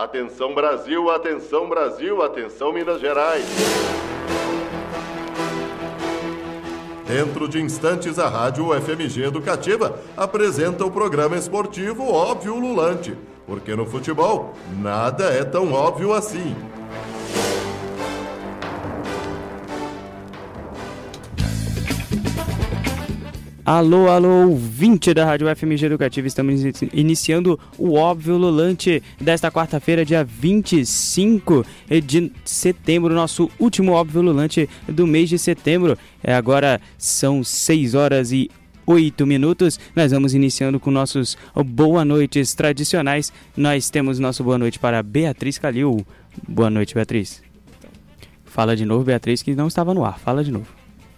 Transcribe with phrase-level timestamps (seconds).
[0.00, 3.44] Atenção Brasil, atenção Brasil, atenção Minas Gerais.
[7.06, 13.14] Dentro de instantes, a Rádio FMG Educativa apresenta o programa esportivo Óbvio Lulante,
[13.46, 16.56] porque no futebol nada é tão óbvio assim.
[23.72, 26.60] Alô, alô, ouvinte da Rádio FMG Educativa, estamos
[26.92, 31.64] iniciando o óbvio lulante desta quarta-feira, dia 25
[32.04, 35.96] de setembro, nosso último óbvio lulante do mês de setembro.
[36.20, 38.50] É, agora são 6 horas e
[38.84, 39.78] 8 minutos.
[39.94, 43.32] Nós vamos iniciando com nossos boa noites tradicionais.
[43.56, 46.04] Nós temos nosso boa noite para Beatriz Calil.
[46.48, 47.40] Boa noite, Beatriz.
[48.44, 50.18] Fala de novo, Beatriz, que não estava no ar.
[50.18, 50.66] Fala de novo.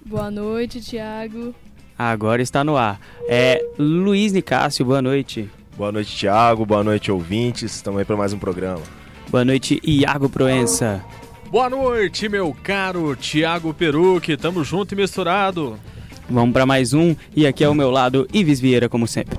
[0.05, 1.55] Boa noite, Tiago.
[1.99, 3.01] Agora está no ar.
[3.29, 5.49] É Luiz Nicásio, boa noite.
[5.77, 6.67] Boa noite, Tiago.
[6.67, 7.75] Boa noite, ouvintes.
[7.75, 8.83] Estamos aí para mais um programa.
[9.31, 11.05] Boa noite, Iago Proença.
[11.51, 14.37] Boa noite, meu caro Tiago Peruque.
[14.37, 15.79] Tamo junto e misturado.
[16.29, 17.15] Vamos para mais um.
[17.35, 19.39] E aqui ao meu lado, Ives Vieira, como sempre.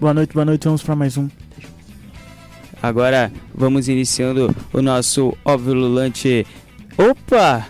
[0.00, 0.64] Boa noite, boa noite.
[0.64, 1.28] Vamos para mais um.
[2.82, 6.44] Agora vamos iniciando o nosso óbvio lulante.
[6.98, 7.66] Opa!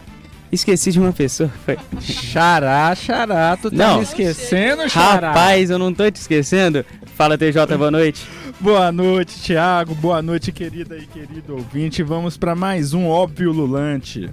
[0.53, 1.51] Esqueci de uma pessoa.
[1.65, 1.79] Foi...
[1.99, 3.97] Xará, xará, tu tá não.
[3.97, 5.29] me esquecendo, xará?
[5.29, 6.85] Rapaz, eu não tô te esquecendo.
[7.17, 8.27] Fala, TJ, boa noite.
[8.61, 9.95] boa noite, Thiago.
[9.95, 12.03] Boa noite, querida e querido ouvinte.
[12.03, 14.29] Vamos para mais um Óbvio Lulante.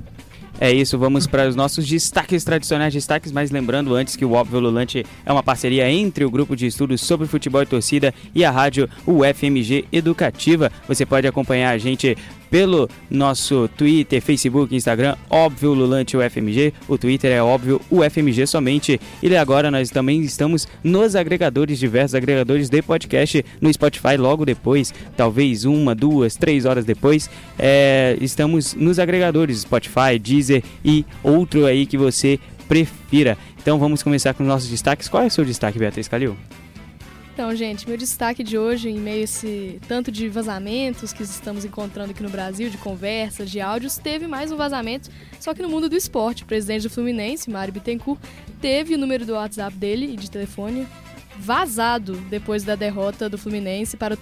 [0.61, 4.59] É isso, vamos para os nossos destaques tradicionais, destaques, mas lembrando antes que o Óbvio
[4.59, 8.51] Lulante é uma parceria entre o grupo de estudos sobre futebol e torcida e a
[8.51, 10.69] rádio UFMG Educativa.
[10.85, 12.17] Você pode acompanhar a gente
[12.49, 16.73] pelo nosso Twitter, Facebook, Instagram, óbvio Lulante UFMG.
[16.87, 18.99] O Twitter é óbvio UFMG somente.
[19.21, 24.93] E agora nós também estamos nos agregadores, diversos agregadores de podcast no Spotify logo depois,
[25.15, 27.29] talvez uma, duas, três horas depois.
[27.57, 33.37] É, estamos nos agregadores Spotify, Deezer e outro aí que você prefira.
[33.61, 35.07] Então vamos começar com os nossos destaques.
[35.07, 36.35] Qual é o seu destaque, Beatriz Calil?
[37.39, 41.63] Então, gente, meu destaque de hoje, em meio a esse tanto de vazamentos que estamos
[41.63, 45.69] encontrando aqui no Brasil, de conversas, de áudios, teve mais um vazamento, só que no
[45.69, 46.43] mundo do esporte.
[46.43, 48.19] O presidente do Fluminense, Mário Bittencourt,
[48.59, 50.85] teve o número do WhatsApp dele e de telefone
[51.39, 54.17] vazado depois da derrota do Fluminense para o,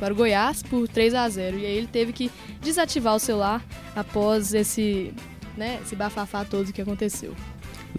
[0.00, 2.28] para o Goiás por 3 a 0 E aí ele teve que
[2.60, 3.64] desativar o celular
[3.94, 5.14] após esse,
[5.56, 7.36] né, esse bafafá todo que aconteceu.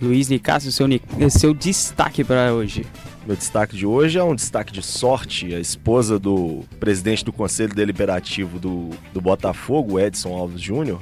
[0.01, 0.85] Luiz Nicásio, seu,
[1.29, 2.85] seu destaque para hoje.
[3.29, 5.53] Meu destaque de hoje é um destaque de sorte.
[5.53, 10.99] A esposa do presidente do Conselho Deliberativo do, do Botafogo, Edson Alves Júnior,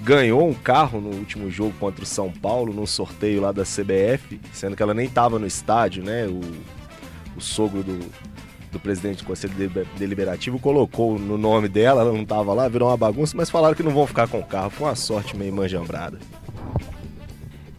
[0.00, 4.40] ganhou um carro no último jogo contra o São Paulo, num sorteio lá da CBF,
[4.54, 6.26] sendo que ela nem estava no estádio, né?
[6.26, 6.40] O,
[7.36, 8.10] o sogro do,
[8.72, 9.52] do presidente do Conselho
[9.98, 13.82] Deliberativo colocou no nome dela, ela não estava lá, virou uma bagunça, mas falaram que
[13.82, 14.70] não vão ficar com o carro.
[14.70, 16.18] Foi uma sorte meio manjambrada.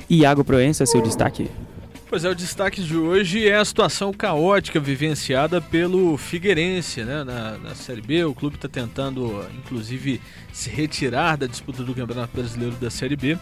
[0.08, 1.50] Iago Proença, seu destaque?
[2.12, 7.24] Pois é, o destaque de hoje é a situação caótica vivenciada pelo Figueirense né?
[7.24, 8.26] na, na Série B.
[8.26, 10.20] O clube está tentando, inclusive,
[10.52, 13.38] se retirar da disputa do Campeonato Brasileiro da Série B.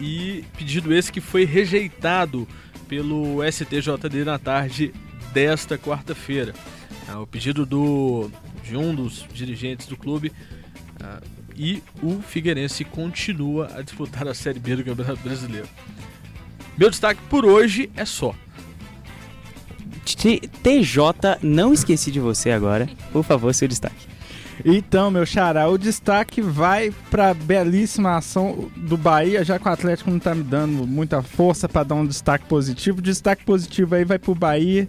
[0.00, 2.48] E pedido esse que foi rejeitado
[2.88, 4.94] pelo STJD na tarde
[5.34, 6.54] desta quarta-feira.
[7.06, 8.30] É, o pedido do,
[8.62, 10.32] de um dos dirigentes do clube.
[10.94, 15.68] Uh, e o Figueirense continua a disputar a Série B do Campeonato Brasileiro.
[16.76, 18.34] Meu destaque por hoje é só.
[20.62, 22.88] TJ, não esqueci de você agora.
[23.12, 24.14] Por favor, seu destaque.
[24.64, 29.70] Então, meu xará, o destaque vai para a belíssima ação do Bahia, já que o
[29.70, 32.98] Atlético não está me dando muita força para dar um destaque positivo.
[32.98, 34.88] O destaque positivo aí vai para o Bahia,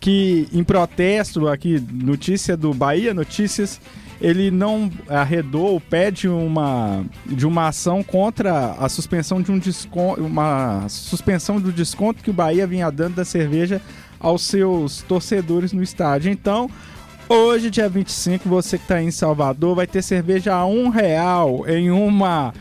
[0.00, 3.80] que em protesto aqui, notícia do Bahia, notícias
[4.20, 10.88] ele não arredou, pede uma de uma ação contra a suspensão de um desconto, uma
[10.88, 13.80] suspensão do desconto que o Bahia vinha dando da cerveja
[14.20, 16.30] aos seus torcedores no estádio.
[16.30, 16.70] Então,
[17.28, 21.90] hoje, dia 25, você que está em Salvador, vai ter cerveja a um real em
[21.90, 22.54] uma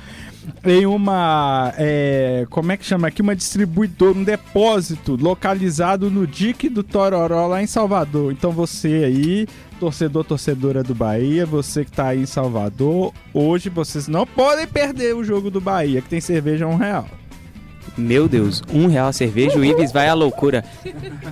[0.65, 6.67] em uma é, como é que chama aqui uma distribuidora, um depósito localizado no dique
[6.67, 8.31] do Tororó lá em Salvador.
[8.31, 9.47] Então você aí,
[9.83, 15.13] torcedor, torcedora do Bahia, você que tá aí em Salvador, hoje vocês não podem perder
[15.13, 17.05] o jogo do Bahia, que tem cerveja a um real.
[17.97, 20.63] Meu Deus, um real a cerveja, o Ives vai à loucura.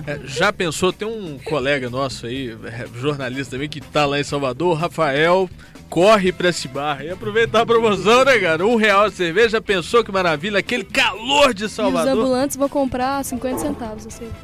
[0.06, 4.24] É, já pensou, tem um colega nosso aí, é, jornalista também, que tá lá em
[4.24, 5.48] Salvador, Rafael,
[5.88, 8.66] corre pra esse bar e aproveitar a promoção, né, cara?
[8.66, 12.10] Um real de cerveja, pensou que maravilha, aquele calor de Salvador.
[12.10, 14.36] E os ambulantes vão comprar 50 centavos a cerveja.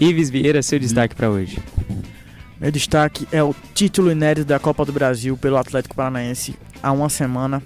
[0.00, 1.58] Ives Vieira, seu destaque para hoje.
[2.60, 7.08] Meu destaque é o título inédito da Copa do Brasil pelo Atlético Paranaense há uma
[7.08, 7.60] semana,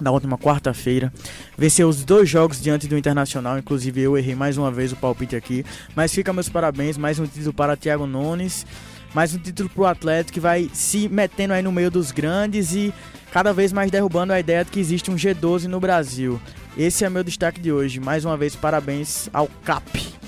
[0.00, 1.12] na última quarta-feira.
[1.56, 5.36] Venceu os dois jogos diante do Internacional, inclusive eu errei mais uma vez o palpite
[5.36, 5.64] aqui.
[5.94, 8.66] Mas fica meus parabéns, mais um título para Thiago Nunes,
[9.14, 12.74] mais um título para o Atlético que vai se metendo aí no meio dos grandes
[12.74, 12.92] e
[13.30, 16.40] cada vez mais derrubando a ideia de que existe um G12 no Brasil.
[16.76, 18.00] Esse é meu destaque de hoje.
[18.00, 20.18] Mais uma vez, parabéns ao CAP.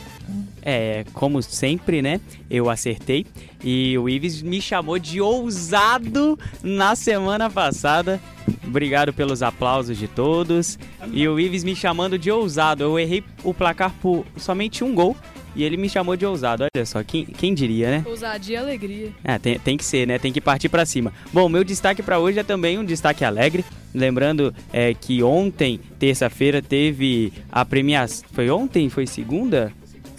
[0.63, 2.21] É, como sempre, né?
[2.51, 3.27] Eu acertei.
[3.65, 8.21] E o Ives me chamou de ousado na semana passada.
[8.67, 10.79] Obrigado pelos aplausos de todos.
[11.13, 12.83] E o Ives me chamando de ousado.
[12.83, 15.17] Eu errei o placar por somente um gol.
[15.55, 16.65] E ele me chamou de ousado.
[16.65, 18.05] Olha só, quem, quem diria, né?
[18.07, 19.11] Ousadia e alegria.
[19.23, 20.19] É, tem, tem que ser, né?
[20.19, 21.13] Tem que partir para cima.
[21.33, 23.65] Bom, meu destaque para hoje é também um destaque alegre.
[23.95, 28.25] Lembrando é, que ontem, terça-feira, teve a premiação.
[28.33, 28.89] Foi ontem?
[28.89, 29.71] Foi segunda?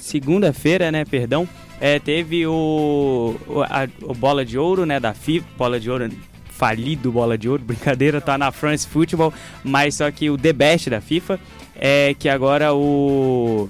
[0.04, 1.06] Segunda-feira, né?
[1.06, 1.48] Perdão.
[1.80, 3.36] É, teve o,
[3.70, 5.00] a, o Bola de Ouro, né?
[5.00, 5.46] Da FIFA.
[5.58, 6.10] Bola de Ouro
[6.50, 9.34] falido Bola de Ouro, brincadeira, tá na France Football,
[9.64, 11.40] mas só que o The Best da FIFA
[11.76, 13.70] é que agora o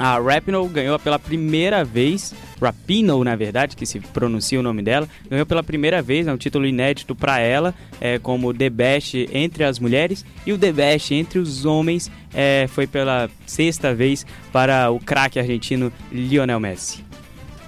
[0.00, 5.06] a Rapinoe ganhou pela primeira vez, Rapinoe na verdade, que se pronuncia o nome dela,
[5.28, 9.62] ganhou pela primeira vez, é um título inédito para ela, é, como The Best entre
[9.62, 14.90] as mulheres, e o The Best entre os homens é, foi pela sexta vez para
[14.90, 17.04] o craque argentino Lionel Messi.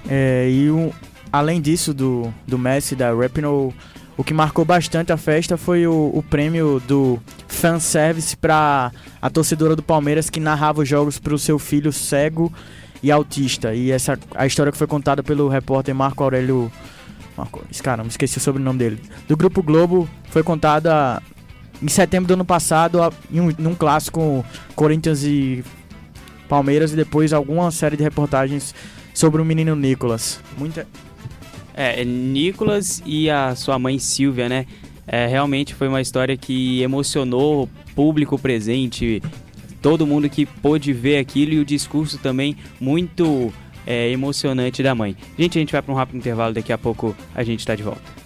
[0.09, 0.91] É, e um,
[1.31, 3.75] além disso, do, do Messi, da Rapinoe,
[4.17, 7.19] o que marcou bastante a festa foi o, o prêmio do
[7.49, 12.53] fanservice para a torcedora do Palmeiras que narrava os jogos para o seu filho cego
[13.03, 13.75] e autista.
[13.75, 16.71] E essa a história que foi contada pelo repórter Marco Aurélio.
[17.37, 19.01] Marco, caramba, esqueci o sobrenome dele.
[19.27, 21.23] Do Grupo Globo foi contada
[21.83, 22.99] em setembro do ano passado,
[23.31, 24.45] em um, num clássico
[24.77, 25.65] Corinthians e
[26.49, 28.75] Palmeiras, e depois alguma série de reportagens
[29.15, 30.41] sobre o menino Nicolas.
[30.57, 30.87] Muita,
[31.75, 34.67] é, Nicolas e a sua mãe Silvia, né?
[35.07, 39.23] É, realmente foi uma história que emocionou o público presente,
[39.81, 43.53] todo mundo que pôde ver aquilo e o discurso também muito
[43.87, 45.17] é, emocionante da mãe.
[45.39, 47.83] Gente, a gente vai para um rápido intervalo, daqui a pouco a gente está de
[47.83, 48.23] volta.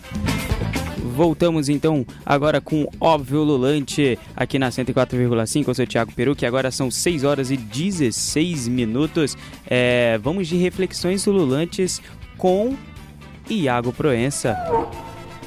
[1.17, 5.69] Voltamos então agora com Óbvio Lulante aqui na 104,5.
[5.69, 9.35] Eu sou o Thiago Peru, que agora são 6 horas e 16 minutos.
[9.67, 12.03] É, vamos de reflexões ululantes
[12.37, 12.77] com
[13.49, 14.57] Iago Proença.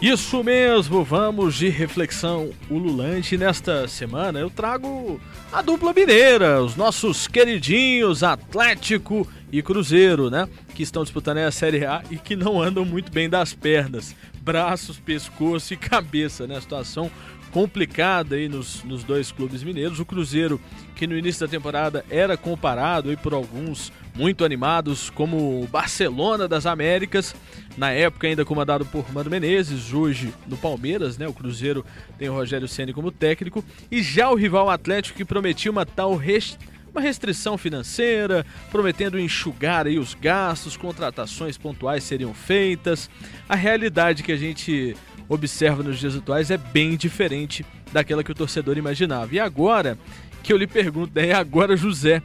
[0.01, 3.37] Isso mesmo, vamos de reflexão ululante.
[3.37, 5.19] Nesta semana eu trago
[5.51, 10.47] a dupla mineira, os nossos queridinhos Atlético e Cruzeiro, né?
[10.73, 14.97] Que estão disputando a Série A e que não andam muito bem das pernas, braços,
[14.97, 16.61] pescoço e cabeça, né?
[16.61, 17.11] Situação
[17.51, 19.99] complicada aí nos, nos dois clubes mineiros.
[19.99, 20.61] O Cruzeiro,
[20.95, 26.45] que no início da temporada era comparado aí por alguns muito animados como o Barcelona
[26.45, 27.33] das Américas,
[27.77, 31.25] na época ainda comandado por Mano Menezes, hoje no Palmeiras, né?
[31.25, 31.85] O Cruzeiro
[32.17, 36.17] tem o Rogério Ceni como técnico e já o rival Atlético que prometia uma tal
[36.17, 36.57] rest...
[36.91, 43.09] uma restrição financeira, prometendo enxugar aí os gastos, contratações pontuais seriam feitas.
[43.47, 44.97] A realidade que a gente
[45.29, 49.33] observa nos dias atuais é bem diferente daquela que o torcedor imaginava.
[49.33, 49.97] E agora
[50.43, 52.21] que eu lhe pergunto, é agora José,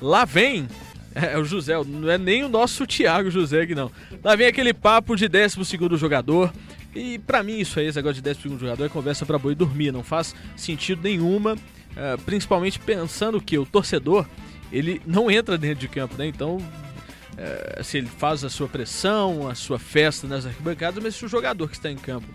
[0.00, 0.66] lá vem
[1.14, 3.90] é, o José, não é nem o nosso Thiago José aqui não.
[4.22, 5.58] Lá vem aquele papo de 12
[5.96, 6.52] jogador.
[6.94, 9.92] E para mim isso aí, esse negócio de 12 jogador é conversa para boi dormir,
[9.92, 11.56] não faz sentido nenhuma,
[11.96, 14.26] é, principalmente pensando que o torcedor,
[14.72, 16.26] ele não entra dentro de campo, né?
[16.26, 16.58] Então,
[17.36, 21.28] é, se ele faz a sua pressão, a sua festa nas arquibancadas, mas se o
[21.28, 22.26] jogador que está em campo,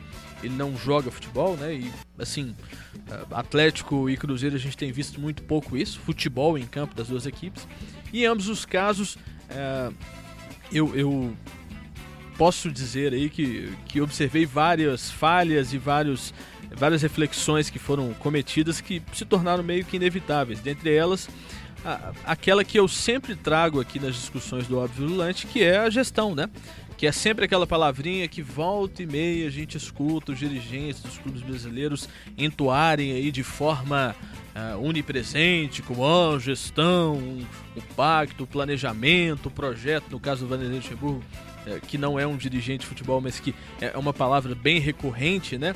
[0.45, 1.73] ele não joga futebol, né?
[1.73, 2.55] E assim,
[3.09, 7.07] é, Atlético e Cruzeiro a gente tem visto muito pouco isso, futebol em campo das
[7.07, 7.67] duas equipes.
[8.13, 9.17] E em ambos os casos,
[9.49, 9.91] é,
[10.71, 11.35] eu, eu,
[12.37, 16.33] posso dizer aí que, que observei várias falhas e vários,
[16.75, 20.59] várias reflexões que foram cometidas que se tornaram meio que inevitáveis.
[20.59, 21.29] Dentre elas,
[21.83, 25.89] a, aquela que eu sempre trago aqui nas discussões do Óbvio Lulante, que é a
[25.89, 26.49] gestão, né?
[26.97, 31.17] Que é sempre aquela palavrinha que volta e meia a gente escuta os dirigentes dos
[31.17, 34.15] clubes brasileiros entoarem aí de forma
[34.55, 37.17] uh, unipresente, como a gestão,
[37.75, 41.23] o pacto, o planejamento, o projeto, no caso do Vanderlei Luxemburgo,
[41.67, 45.57] uh, que não é um dirigente de futebol, mas que é uma palavra bem recorrente,
[45.57, 45.75] né?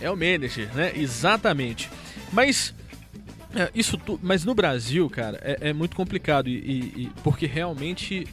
[0.00, 0.92] É o manager, né?
[0.94, 1.90] Exatamente.
[2.32, 2.74] Mas
[3.54, 7.46] é, isso tu, mas no Brasil, cara, é, é muito complicado e, e, e, porque
[7.46, 8.26] realmente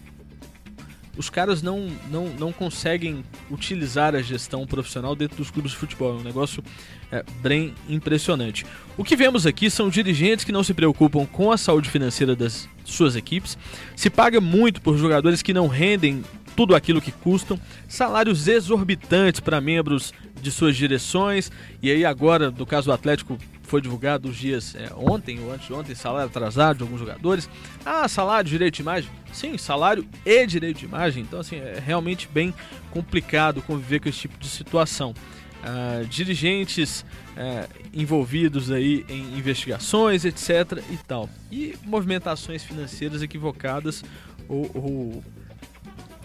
[1.17, 6.15] os caras não, não, não conseguem utilizar a gestão profissional dentro dos clubes de futebol.
[6.17, 6.63] É um negócio
[7.11, 8.65] é, bem impressionante.
[8.95, 12.69] O que vemos aqui são dirigentes que não se preocupam com a saúde financeira das
[12.85, 13.57] suas equipes,
[13.95, 16.23] se paga muito por jogadores que não rendem
[16.55, 22.65] tudo aquilo que custam, salários exorbitantes para membros de suas direções, e aí agora, no
[22.65, 26.77] caso do Atlético, foi divulgado os dias é, ontem ou antes de ontem, salário atrasado
[26.77, 27.49] de alguns jogadores.
[27.85, 29.09] Ah, salário, direito de imagem?
[29.33, 31.21] Sim, salário e direito de imagem.
[31.21, 32.53] Então, assim, é realmente bem
[32.89, 35.13] complicado conviver com esse tipo de situação.
[35.61, 37.05] Ah, dirigentes
[37.35, 40.81] é, envolvidos aí em investigações, etc.
[40.89, 41.29] e tal.
[41.51, 44.03] E movimentações financeiras equivocadas
[44.47, 45.23] ou, ou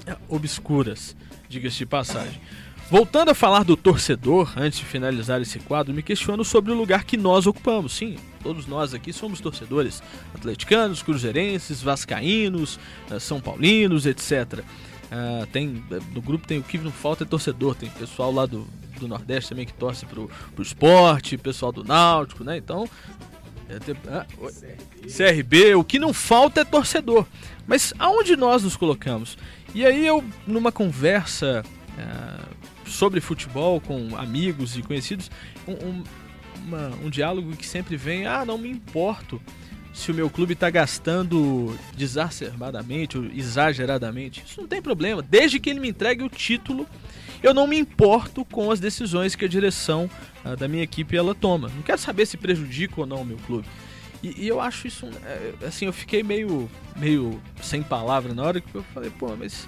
[0.07, 1.17] é, obscuras,
[1.49, 2.41] diga-se de passagem.
[2.93, 7.05] Voltando a falar do torcedor, antes de finalizar esse quadro, me questiono sobre o lugar
[7.05, 7.95] que nós ocupamos.
[7.95, 10.03] Sim, todos nós aqui somos torcedores
[10.35, 12.79] atleticanos, cruzeirenses, vascaínos,
[13.11, 14.59] eh, são paulinos, etc.
[14.59, 14.63] Uh,
[15.11, 15.83] ah, tem,
[16.15, 18.69] no grupo tem o que não falta é torcedor, tem pessoal lá do,
[19.01, 22.59] do Nordeste também que torce pro, pro esporte, pessoal do Náutico, né?
[22.59, 22.87] Então,
[23.71, 24.27] é, ah,
[25.05, 27.25] CRB, o que não falta é torcedor.
[27.67, 29.39] Mas aonde nós nos colocamos?
[29.75, 31.65] E aí eu, numa conversa
[31.97, 32.52] uh,
[32.93, 35.31] sobre futebol com amigos e conhecidos,
[35.67, 36.05] um, um,
[36.67, 39.41] uma, um diálogo que sempre vem: ah, não me importo
[39.93, 44.43] se o meu clube está gastando desacerbadamente ou exageradamente.
[44.47, 46.87] Isso não tem problema, desde que ele me entregue o título.
[47.43, 50.09] Eu não me importo com as decisões que a direção
[50.45, 51.69] uh, da minha equipe ela toma.
[51.75, 53.67] Não quero saber se prejudica ou não o meu clube.
[54.23, 58.61] E, e eu acho isso, é, assim, eu fiquei meio, meio sem palavra na hora
[58.61, 59.67] que eu falei, pô, mas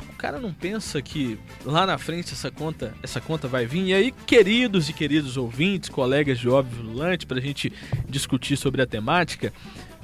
[0.00, 3.88] o cara não pensa que lá na frente essa conta, essa conta vai vir.
[3.88, 7.72] E aí, queridos e queridos ouvintes, colegas de óbvio Lulante, para a gente
[8.08, 9.52] discutir sobre a temática,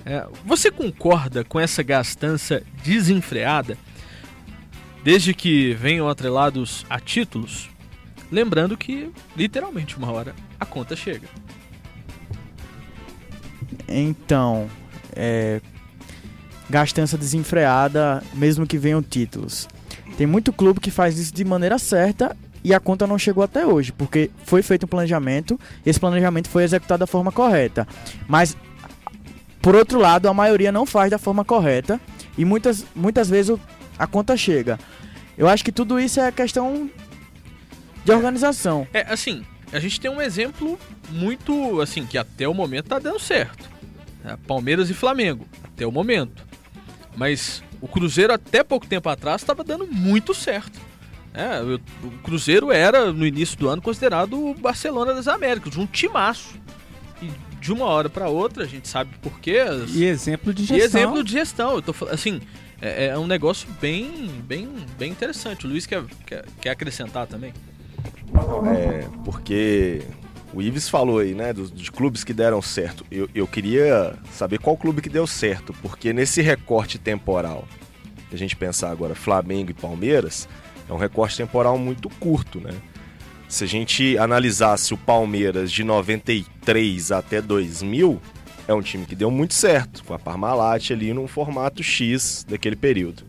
[0.04, 3.76] é, você concorda com essa gastança desenfreada,
[5.02, 7.68] desde que venham atrelados a títulos?
[8.30, 11.28] Lembrando que, literalmente, uma hora a conta chega.
[13.88, 14.70] Então,
[15.12, 15.60] é,
[16.70, 19.68] gastança desenfreada, mesmo que venham títulos.
[20.16, 23.66] Tem muito clube que faz isso de maneira certa e a conta não chegou até
[23.66, 27.86] hoje, porque foi feito um planejamento esse planejamento foi executado da forma correta.
[28.28, 28.56] Mas,
[29.60, 32.00] por outro lado, a maioria não faz da forma correta
[32.38, 33.58] e muitas, muitas vezes
[33.98, 34.78] a conta chega.
[35.36, 36.90] Eu acho que tudo isso é questão
[38.04, 38.86] de organização.
[38.92, 40.78] É, assim, a gente tem um exemplo
[41.10, 43.68] muito, assim, que até o momento tá dando certo.
[44.24, 46.49] É, Palmeiras e Flamengo, até o momento.
[47.20, 50.80] Mas o Cruzeiro até pouco tempo atrás estava dando muito certo.
[51.34, 51.60] É,
[52.02, 56.54] o Cruzeiro era, no início do ano, considerado o Barcelona das Américas, um timaço.
[57.20, 59.58] E de uma hora para outra, a gente sabe por quê.
[59.88, 60.78] E exemplo de gestão.
[60.78, 61.74] E exemplo de gestão.
[61.74, 62.40] Eu tô assim,
[62.80, 64.66] é, é um negócio bem, bem,
[64.98, 65.66] bem interessante.
[65.66, 67.52] O Luiz quer, quer, quer acrescentar também?
[68.74, 70.00] É, porque
[70.52, 73.04] o Ives falou aí, né, dos, dos, clubes que deram certo.
[73.10, 77.66] Eu, eu queria saber qual clube que deu certo, porque nesse recorte temporal,
[78.32, 80.48] a gente pensar agora Flamengo e Palmeiras,
[80.88, 82.72] é um recorte temporal muito curto, né?
[83.48, 88.20] Se a gente analisasse o Palmeiras de 93 até 2000,
[88.68, 92.76] é um time que deu muito certo, com a Parmalat ali num formato X daquele
[92.76, 93.24] período.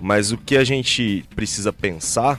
[0.00, 2.38] Mas o que a gente precisa pensar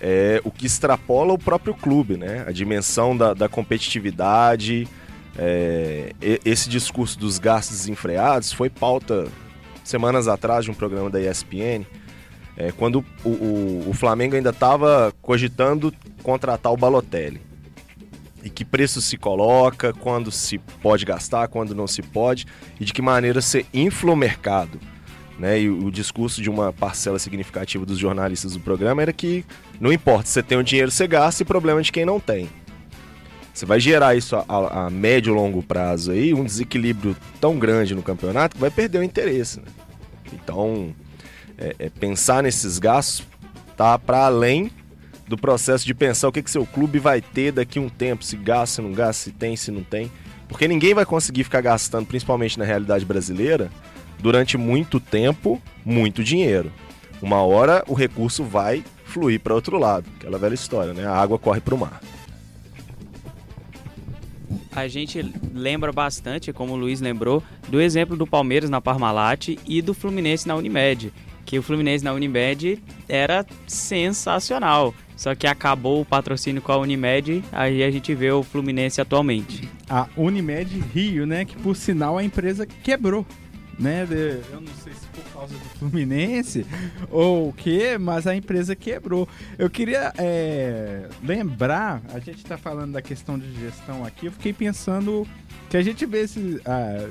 [0.00, 2.44] é o que extrapola o próprio clube, né?
[2.46, 4.88] A dimensão da, da competitividade,
[5.36, 6.12] é,
[6.44, 9.28] esse discurso dos gastos desenfreados foi pauta
[9.84, 11.86] semanas atrás de um programa da ESPN,
[12.56, 17.40] é, quando o, o, o, Flamengo ainda estava cogitando contratar o Balotelli.
[18.42, 22.46] E que preço se coloca, quando se pode gastar, quando não se pode,
[22.80, 24.78] e de que maneira ser infla o mercado.
[25.38, 25.62] Né?
[25.62, 29.44] E o discurso de uma parcela significativa dos jornalistas do programa era que
[29.80, 32.18] não importa, se você tem o dinheiro, você gasta, e problema é de quem não
[32.18, 32.48] tem.
[33.54, 37.58] Você vai gerar isso a, a, a médio e longo prazo aí, um desequilíbrio tão
[37.58, 39.60] grande no campeonato que vai perder o interesse.
[39.60, 39.66] Né?
[40.32, 40.94] Então,
[41.56, 43.26] é, é pensar nesses gastos
[43.76, 44.72] tá para além
[45.28, 48.24] do processo de pensar o que, que seu clube vai ter daqui a um tempo,
[48.24, 50.10] se gasta, se não gasta, se tem, se não tem.
[50.48, 53.70] Porque ninguém vai conseguir ficar gastando, principalmente na realidade brasileira,
[54.18, 56.72] durante muito tempo, muito dinheiro.
[57.20, 61.06] Uma hora o recurso vai fluir para outro lado, aquela velha história, né?
[61.06, 62.00] A água corre para o mar.
[64.70, 65.20] A gente
[65.52, 70.46] lembra bastante, como o Luiz lembrou, do exemplo do Palmeiras na Parmalat e do Fluminense
[70.46, 71.12] na Unimed.
[71.44, 74.94] Que o Fluminense na Unimed era sensacional.
[75.16, 79.68] Só que acabou o patrocínio com a Unimed, aí a gente vê o Fluminense atualmente.
[79.90, 81.44] A Unimed Rio, né?
[81.44, 83.26] Que por sinal a empresa quebrou
[83.78, 84.04] né?
[84.04, 86.66] De, eu não sei se por causa do Fluminense
[87.10, 89.28] ou o que, mas a empresa quebrou.
[89.56, 94.52] Eu queria é, lembrar, a gente está falando da questão de gestão aqui, eu fiquei
[94.52, 95.26] pensando
[95.70, 97.08] que a gente vê esse, ah,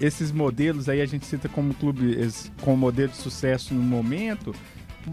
[0.00, 4.54] esses modelos aí a gente cita como clubes com modelo de sucesso no momento,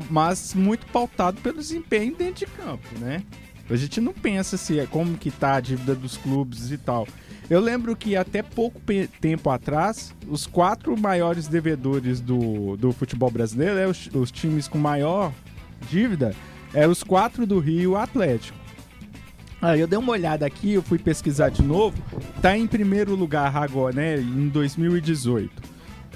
[0.09, 3.23] mas muito pautado pelo desempenho dentro de campo, né?
[3.69, 7.07] A gente não pensa se é como que tá a dívida dos clubes e tal.
[7.49, 8.81] Eu lembro que até pouco
[9.19, 14.77] tempo atrás, os quatro maiores devedores do, do futebol brasileiro, é os, os times com
[14.77, 15.31] maior
[15.89, 16.33] dívida,
[16.73, 18.57] é os quatro do Rio Atlético.
[19.61, 21.97] Aí eu dei uma olhada aqui, eu fui pesquisar de novo.
[22.41, 24.17] Tá em primeiro lugar agora, né?
[24.17, 25.49] Em 2018.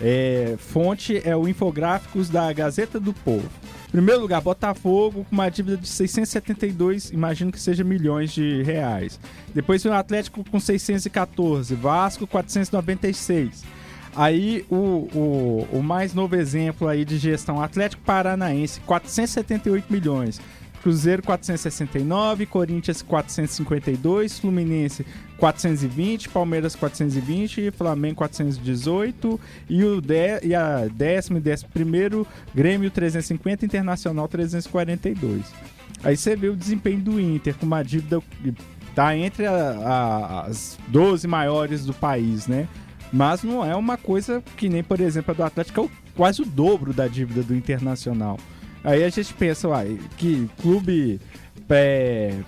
[0.02, 3.50] É, fonte é o Infográficos da Gazeta do Povo.
[3.92, 9.20] Primeiro lugar, Botafogo com uma dívida de 672, imagino que seja milhões de reais.
[9.54, 13.64] Depois o Atlético com 614, Vasco 496.
[14.16, 20.42] Aí o, o, o mais novo exemplo aí de gestão Atlético Paranaense, 478 milhões.
[20.88, 25.06] Cruzeiro 469, Corinthians 452, Fluminense
[25.38, 29.38] 420, Palmeiras 420, Flamengo 418
[29.70, 32.26] e, o de, e a décimo e décimo primeiro
[32.56, 35.42] Grêmio 350, Internacional 342.
[36.06, 38.24] Aí você vê o desempenho do Inter com uma dívida
[38.96, 42.66] tá entre a, a, as 12 maiores do país, né?
[43.12, 46.46] Mas não é uma coisa que nem, por exemplo, a do Atlético, é quase o
[46.46, 48.38] dobro da dívida do Internacional.
[48.88, 51.20] Aí a gente pensa, uai, que clube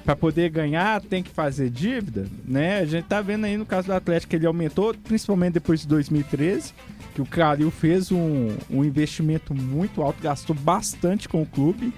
[0.05, 2.79] para poder ganhar tem que fazer dívida, né?
[2.79, 5.87] A gente tá vendo aí no caso do Atlético que ele aumentou, principalmente depois de
[5.89, 6.73] 2013,
[7.13, 11.93] que o Calil fez um, um investimento muito alto, gastou bastante com o clube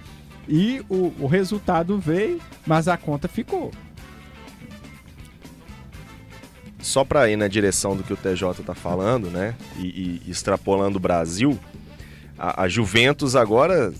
[0.49, 3.69] e o, o resultado veio, mas a conta ficou.
[6.79, 9.53] Só para ir na direção do que o TJ tá falando, né?
[9.77, 11.59] E, e extrapolando o Brasil,
[12.41, 13.93] a, a Juventus agora,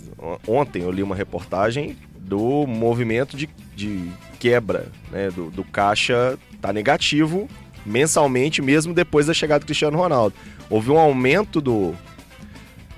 [0.48, 5.30] ontem eu li uma reportagem do movimento de, de quebra, né?
[5.30, 7.48] Do, do caixa tá negativo
[7.86, 10.36] mensalmente, mesmo depois da chegada do Cristiano Ronaldo.
[10.70, 11.94] Houve um aumento do,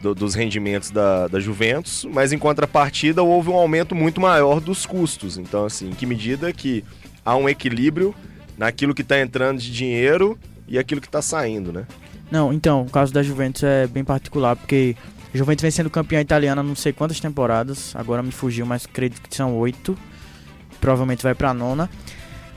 [0.01, 4.85] do, dos rendimentos da, da Juventus, mas em contrapartida houve um aumento muito maior dos
[4.85, 5.37] custos.
[5.37, 6.85] Então, assim, em que medida que
[7.25, 8.15] há um equilíbrio
[8.57, 11.85] naquilo que está entrando de dinheiro e aquilo que está saindo, né?
[12.33, 14.95] Não, então, o caso da Juventus é bem particular, porque
[15.33, 19.35] Juventus vem sendo campeã italiana não sei quantas temporadas, agora me fugiu, mas acredito que
[19.35, 19.97] são oito.
[20.79, 21.89] Provavelmente vai pra nona.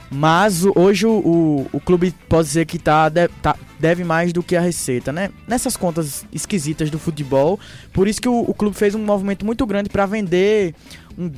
[0.09, 4.41] Mas hoje o, o, o, clube pode dizer que tá, de, tá, deve mais do
[4.41, 5.29] que a receita, né?
[5.45, 7.59] Nessas contas esquisitas do futebol.
[7.91, 10.73] Por isso que o, o clube fez um movimento muito grande para vender
[11.17, 11.29] um,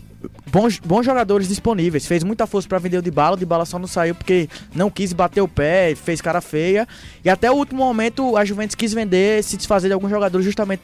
[0.45, 2.05] bons, bons jogadores disponíveis.
[2.05, 4.47] Fez muita força para vender o de bala, o de bala só não saiu porque
[4.75, 6.87] não quis bater o pé, fez cara feia.
[7.25, 10.81] E até o último momento a Juventus quis vender, se desfazer de alguns jogadores justamente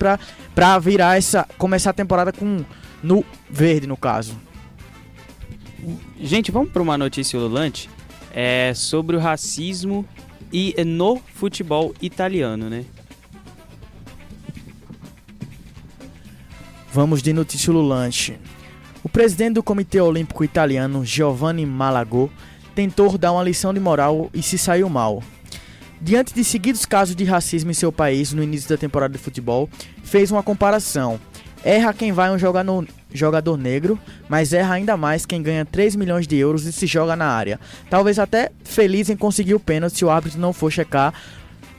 [0.56, 1.48] para virar essa.
[1.58, 2.66] começar a temporada com.
[3.04, 4.36] no verde, no caso.
[6.20, 7.90] Gente, vamos para uma notícia ululante
[8.34, 10.06] é, sobre o racismo
[10.52, 12.86] e no futebol italiano, né?
[16.92, 18.40] Vamos de notícia ululante.
[19.04, 22.30] O presidente do Comitê Olímpico Italiano, Giovanni Malagò,
[22.74, 25.22] tentou dar uma lição de moral e se saiu mal.
[26.02, 29.70] Diante de seguidos casos de racismo em seu país no início da temporada de futebol,
[30.04, 31.20] fez uma comparação.
[31.66, 34.00] Erra quem vai um jogador, jogador negro,
[34.30, 37.60] mas erra ainda mais quem ganha 3 milhões de euros e se joga na área.
[37.90, 41.12] Talvez até feliz em conseguir o pênalti se o árbitro não for checar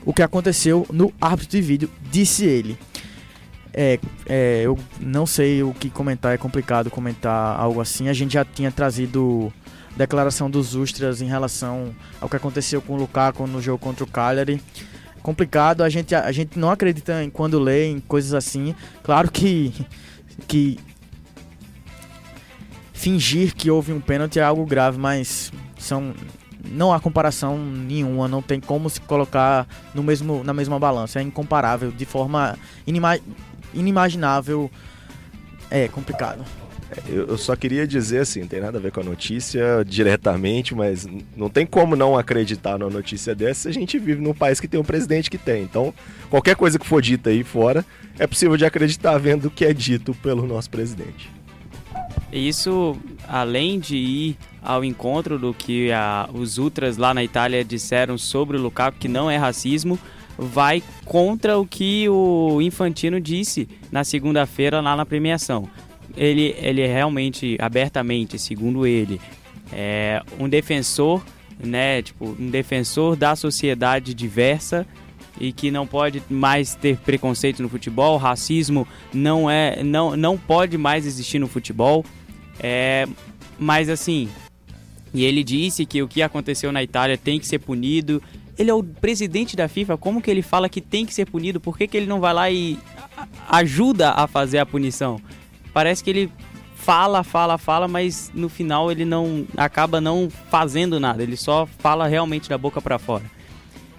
[0.03, 2.77] o que aconteceu no árbitro de vídeo, disse ele.
[3.73, 8.09] É, é, eu não sei o que comentar, é complicado comentar algo assim.
[8.09, 9.53] A gente já tinha trazido
[9.95, 14.07] declaração dos Ustras em relação ao que aconteceu com o Lukaku no jogo contra o
[14.07, 14.61] Cagliari
[15.27, 15.83] complicado.
[15.83, 18.73] A gente, a gente não acredita em quando lê em coisas assim.
[19.03, 19.73] Claro que,
[20.47, 20.79] que
[22.93, 26.13] fingir que houve um pênalti é algo grave, mas são
[26.63, 31.21] não há comparação nenhuma, não tem como se colocar no mesmo, na mesma balança, é
[31.21, 33.19] incomparável, de forma inima
[33.73, 34.71] inimaginável,
[35.69, 36.43] é complicado.
[37.07, 41.07] Eu só queria dizer assim, não tem nada a ver com a notícia diretamente, mas
[41.35, 44.67] não tem como não acreditar numa notícia dessa se a gente vive num país que
[44.67, 45.63] tem um presidente que tem.
[45.63, 45.93] Então,
[46.29, 47.85] qualquer coisa que for dita aí fora,
[48.17, 51.29] é possível de acreditar vendo o que é dito pelo nosso presidente.
[52.31, 52.97] Isso,
[53.27, 58.57] além de ir ao encontro do que a, os ultras lá na Itália disseram sobre
[58.57, 59.99] o Lukaku, que não é racismo,
[60.37, 65.69] vai contra o que o Infantino disse na segunda-feira lá na premiação
[66.17, 69.21] ele, ele é realmente, abertamente, segundo ele,
[69.71, 71.23] é um defensor,
[71.63, 74.85] né, tipo, um defensor da sociedade diversa
[75.39, 80.77] e que não pode mais ter preconceito no futebol, racismo não é, não, não pode
[80.77, 82.03] mais existir no futebol.
[82.59, 83.07] É,
[83.59, 84.29] mas assim,
[85.13, 88.21] e ele disse que o que aconteceu na Itália tem que ser punido
[88.57, 91.59] ele é o presidente da FIFA, como que ele fala que tem que ser punido?
[91.59, 92.77] Por que, que ele não vai lá e
[93.47, 95.21] ajuda a fazer a punição?
[95.73, 96.31] Parece que ele
[96.75, 102.07] fala, fala, fala, mas no final ele não acaba não fazendo nada, ele só fala
[102.07, 103.23] realmente da boca para fora.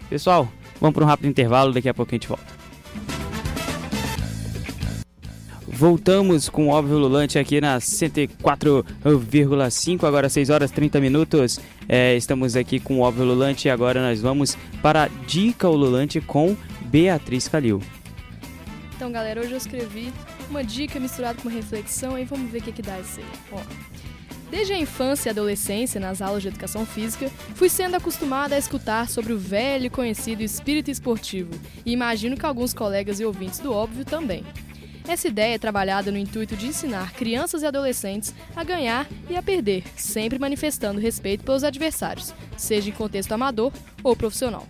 [0.09, 0.49] Pessoal,
[0.81, 2.59] vamos para um rápido intervalo, daqui a pouco a gente volta.
[5.67, 11.61] Voltamos com o Óbvio Lulante aqui na 104,5, agora 6 horas 30 minutos.
[11.89, 16.21] É, estamos aqui com o Óbvio Lulante e agora nós vamos para a Dica Ululante
[16.21, 17.81] com Beatriz Calil.
[18.97, 20.13] Então, galera, hoje eu escrevi
[20.51, 23.27] uma dica misturada com uma reflexão e vamos ver o que, que dá isso aí.
[23.53, 23.61] Ó,
[24.51, 29.09] Desde a infância e adolescência, nas aulas de educação física, fui sendo acostumada a escutar
[29.09, 31.51] sobre o velho e conhecido espírito esportivo,
[31.85, 34.45] e imagino que alguns colegas e ouvintes do óbvio também.
[35.07, 39.43] Essa ideia é trabalhada no intuito de ensinar crianças e adolescentes a ganhar e a
[39.43, 44.67] perder, sempre manifestando respeito pelos adversários, seja em contexto amador ou profissional.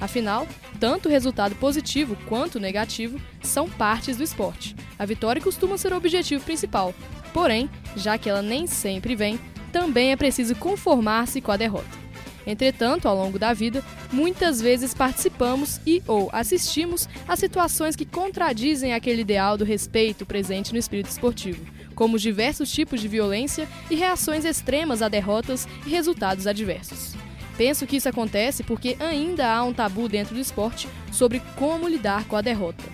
[0.00, 0.46] Afinal,
[0.78, 4.76] tanto o resultado positivo quanto negativo são partes do esporte.
[4.98, 6.94] A vitória costuma ser o objetivo principal,
[7.32, 9.38] porém, já que ela nem sempre vem,
[9.72, 11.98] também é preciso conformar-se com a derrota.
[12.46, 18.94] Entretanto, ao longo da vida, muitas vezes participamos e ou assistimos a situações que contradizem
[18.94, 23.96] aquele ideal do respeito presente no espírito esportivo, como os diversos tipos de violência e
[23.96, 27.27] reações extremas a derrotas e resultados adversos.
[27.58, 32.24] Penso que isso acontece porque ainda há um tabu dentro do esporte sobre como lidar
[32.26, 32.84] com a derrota.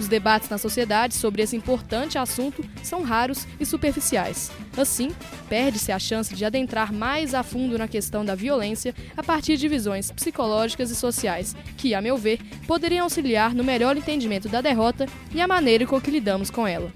[0.00, 4.50] Os debates na sociedade sobre esse importante assunto são raros e superficiais.
[4.76, 5.14] Assim,
[5.48, 9.68] perde-se a chance de adentrar mais a fundo na questão da violência a partir de
[9.68, 15.06] visões psicológicas e sociais, que, a meu ver, poderiam auxiliar no melhor entendimento da derrota
[15.32, 16.90] e a maneira com que lidamos com ela.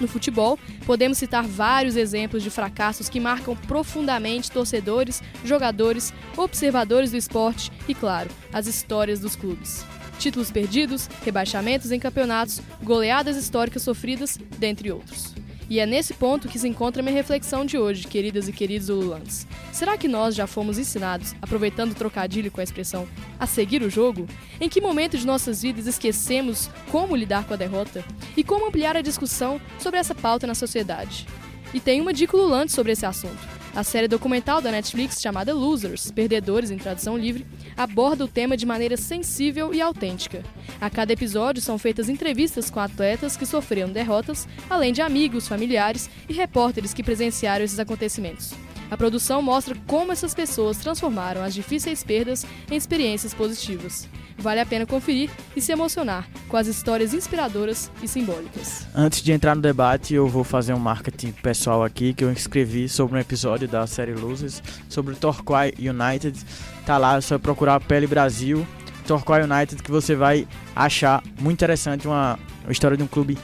[0.00, 7.16] No futebol, podemos citar vários exemplos de fracassos que marcam profundamente torcedores, jogadores, observadores do
[7.16, 9.84] esporte e, claro, as histórias dos clubes
[10.18, 15.34] títulos perdidos, rebaixamentos em campeonatos, goleadas históricas sofridas, dentre outros.
[15.68, 19.46] E é nesse ponto que se encontra minha reflexão de hoje, queridas e queridos ululantes.
[19.72, 23.06] Será que nós já fomos ensinados, aproveitando o trocadilho com a expressão,
[23.38, 24.26] a seguir o jogo?
[24.60, 28.04] Em que momento de nossas vidas esquecemos como lidar com a derrota?
[28.36, 31.26] E como ampliar a discussão sobre essa pauta na sociedade?
[31.74, 33.56] E tem uma dica ululante sobre esse assunto.
[33.76, 38.64] A série documental da Netflix chamada Losers, Perdedores em tradução livre, aborda o tema de
[38.64, 40.42] maneira sensível e autêntica.
[40.80, 46.08] A cada episódio são feitas entrevistas com atletas que sofreram derrotas, além de amigos, familiares
[46.26, 48.54] e repórteres que presenciaram esses acontecimentos.
[48.90, 54.08] A produção mostra como essas pessoas transformaram as difíceis perdas em experiências positivas.
[54.38, 58.86] Vale a pena conferir e se emocionar com as histórias inspiradoras e simbólicas.
[58.94, 62.88] Antes de entrar no debate, eu vou fazer um marketing pessoal aqui que eu escrevi
[62.88, 66.38] sobre um episódio da série Losers sobre o Torquay United.
[66.84, 68.66] Tá lá, é só procurar Pele Brasil,
[69.06, 73.38] Torquay United, que você vai achar muito interessante uma, uma história de um clube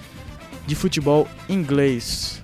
[0.66, 2.42] de futebol inglês.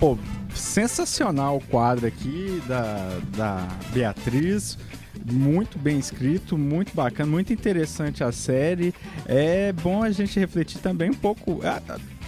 [0.00, 0.18] Pô,
[0.60, 4.78] sensacional o quadro aqui da, da Beatriz
[5.30, 8.94] muito bem escrito, muito bacana, muito interessante a série.
[9.26, 11.60] É bom a gente refletir também um pouco,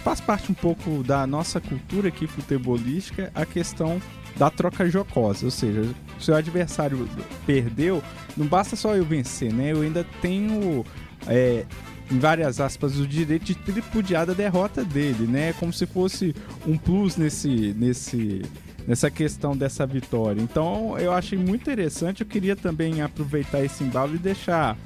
[0.03, 4.01] faz parte um pouco da nossa cultura aqui futebolística a questão
[4.35, 5.83] da troca jocosa, ou seja,
[6.19, 7.07] se o adversário
[7.45, 8.01] perdeu,
[8.35, 9.71] não basta só eu vencer, né?
[9.71, 10.83] Eu ainda tenho
[11.27, 11.65] é,
[12.11, 15.53] em várias aspas, o direito de tripudiar a derrota dele, né?
[15.53, 16.35] Como se fosse
[16.67, 18.41] um plus nesse, nesse,
[18.87, 20.41] nessa questão dessa vitória.
[20.41, 22.21] Então eu achei muito interessante.
[22.21, 24.77] Eu queria também aproveitar esse embalo e deixar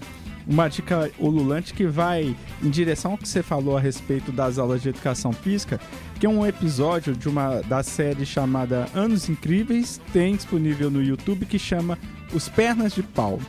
[0.48, 4.82] uma dica ululante que vai em direção ao que você falou a respeito das aulas
[4.82, 5.80] de educação física,
[6.20, 11.46] que é um episódio de uma da série chamada Anos Incríveis, tem disponível no YouTube
[11.46, 12.00] que chama
[12.34, 13.40] Os Pernas de Pau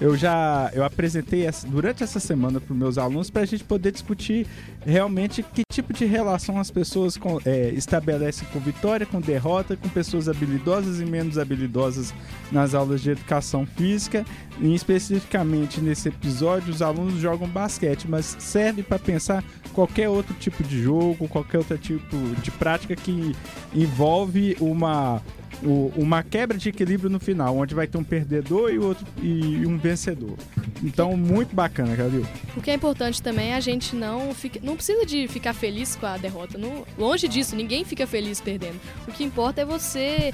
[0.00, 3.64] eu já eu apresentei essa, durante essa semana para os meus alunos para a gente
[3.64, 4.46] poder discutir
[4.84, 9.88] realmente que tipo de relação as pessoas com, é, estabelecem com vitória, com derrota, com
[9.88, 12.12] pessoas habilidosas e menos habilidosas
[12.50, 14.24] nas aulas de educação física.
[14.60, 20.64] E especificamente nesse episódio, os alunos jogam basquete, mas serve para pensar qualquer outro tipo
[20.64, 23.36] de jogo, qualquer outro tipo de prática que
[23.72, 25.22] envolve uma
[25.62, 29.66] o, uma quebra de equilíbrio no final, onde vai ter um perdedor e, outro, e
[29.66, 30.36] um vencedor.
[30.82, 32.26] Então, muito bacana, Calil.
[32.56, 35.96] O que é importante também é a gente não fica, não precisa de ficar feliz
[35.96, 36.58] com a derrota.
[36.96, 38.80] Longe disso, ninguém fica feliz perdendo.
[39.06, 40.32] O que importa é você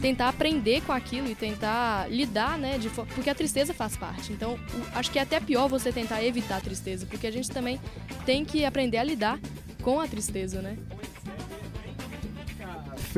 [0.00, 2.78] tentar aprender com aquilo e tentar lidar, né?
[2.78, 4.32] De, porque a tristeza faz parte.
[4.32, 7.50] Então, o, acho que é até pior você tentar evitar a tristeza, porque a gente
[7.50, 7.80] também
[8.24, 9.38] tem que aprender a lidar
[9.82, 10.76] com a tristeza, né?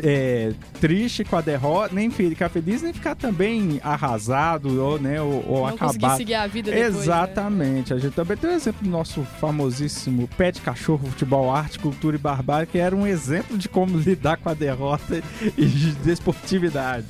[0.03, 5.45] É, triste com a derrota, nem ficar feliz, nem ficar também arrasado ou, né, ou,
[5.47, 5.99] ou Não acabado.
[5.99, 7.01] conseguir seguir a vida depois, né?
[7.01, 7.95] Exatamente.
[7.95, 12.19] A gente também tem o exemplo do nosso famosíssimo Pet Cachorro Futebol Arte, Cultura e
[12.19, 15.23] Barbárie, que era um exemplo de como lidar com a derrota
[15.57, 17.07] e de desportividade.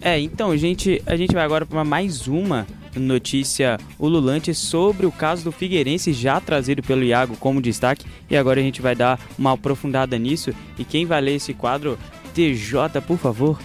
[0.00, 2.66] É, então, gente, a gente vai agora para mais uma
[2.98, 8.06] notícia ululante sobre o caso do Figueirense, já trazido pelo Iago como destaque.
[8.30, 10.52] E agora a gente vai dar uma aprofundada nisso.
[10.78, 11.98] E quem vai ler esse quadro,
[12.34, 13.58] TJ, por favor.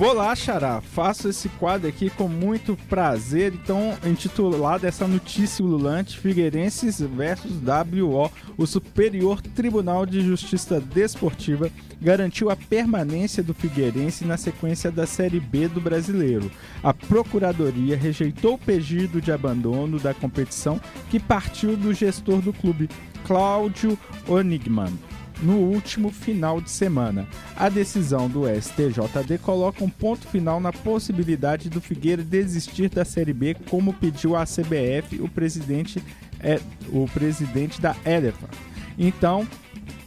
[0.00, 0.80] Vou lá, Xará.
[0.80, 3.52] Faço esse quadro aqui com muito prazer.
[3.52, 8.32] Então, intitulado essa notícia ululante: Figueirenses versus WO.
[8.56, 15.38] O Superior Tribunal de Justiça Desportiva garantiu a permanência do Figueirense na sequência da Série
[15.38, 16.50] B do Brasileiro.
[16.82, 22.88] A Procuradoria rejeitou o pedido de abandono da competição que partiu do gestor do clube,
[23.26, 25.09] Cláudio Onigman
[25.42, 27.26] no último final de semana.
[27.56, 33.32] A decisão do STJD coloca um ponto final na possibilidade do Figueira desistir da Série
[33.32, 36.02] B, como pediu a CBF o presidente,
[36.40, 38.50] é, o presidente da Elephant.
[38.98, 39.46] Então,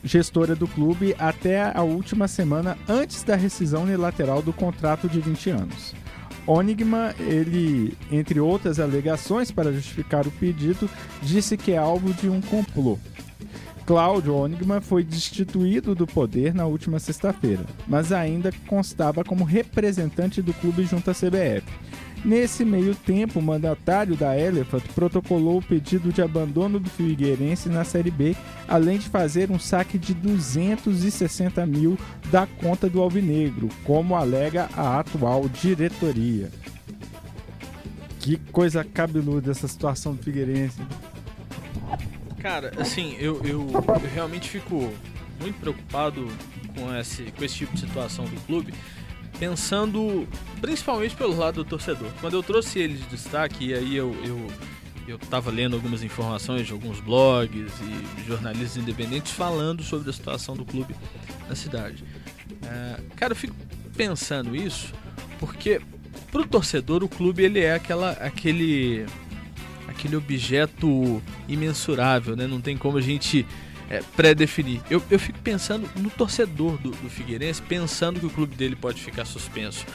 [0.03, 5.49] gestora do clube até a última semana antes da rescisão unilateral do contrato de 20
[5.49, 5.95] anos.
[6.45, 10.89] Onigma, ele, entre outras alegações para justificar o pedido,
[11.21, 12.99] disse que é alvo de um complô.
[13.85, 20.53] Cláudio Onigman foi destituído do poder na última sexta-feira, mas ainda constava como representante do
[20.53, 21.63] clube junto à CBF.
[22.23, 27.83] Nesse meio tempo, o mandatário da Elephant protocolou o pedido de abandono do Figueirense na
[27.83, 28.33] Série B,
[28.65, 31.97] além de fazer um saque de 260 mil
[32.31, 36.49] da conta do Alvinegro, como alega a atual diretoria.
[38.19, 40.79] Que coisa cabeluda essa situação do Figueirense.
[42.43, 44.93] Cara, assim, eu, eu, eu realmente fico
[45.39, 46.27] muito preocupado
[46.75, 48.73] com esse, com esse tipo de situação do clube,
[49.39, 50.27] pensando
[50.59, 52.09] principalmente pelo lado do torcedor.
[52.19, 54.47] Quando eu trouxe ele de destaque, e aí eu, eu,
[55.07, 60.53] eu tava lendo algumas informações de alguns blogs e jornalistas independentes falando sobre a situação
[60.53, 60.93] do clube
[61.47, 62.03] na cidade.
[62.61, 63.55] É, cara, eu fico
[63.95, 64.93] pensando isso
[65.39, 65.79] porque
[66.29, 69.05] pro torcedor o clube ele é aquela, aquele
[69.93, 72.47] aquele objeto imensurável, né?
[72.47, 73.45] Não tem como a gente
[73.89, 74.81] é, pré-definir.
[74.89, 79.01] Eu, eu fico pensando no torcedor do, do Figueirense, pensando que o clube dele pode
[79.01, 79.85] ficar suspenso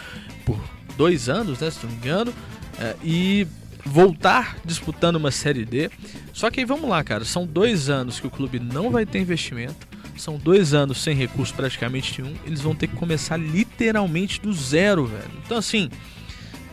[0.45, 0.59] por
[0.97, 1.71] dois anos, né?
[1.71, 2.35] Se não me engano,
[2.79, 3.47] é, e
[3.85, 5.91] voltar disputando uma Série D.
[6.33, 7.25] Só que aí vamos lá, cara.
[7.25, 9.87] São dois anos que o clube não vai ter investimento.
[10.17, 12.37] São dois anos sem recurso praticamente nenhum.
[12.45, 15.31] Eles vão ter que começar literalmente do zero, velho.
[15.45, 15.89] Então, assim,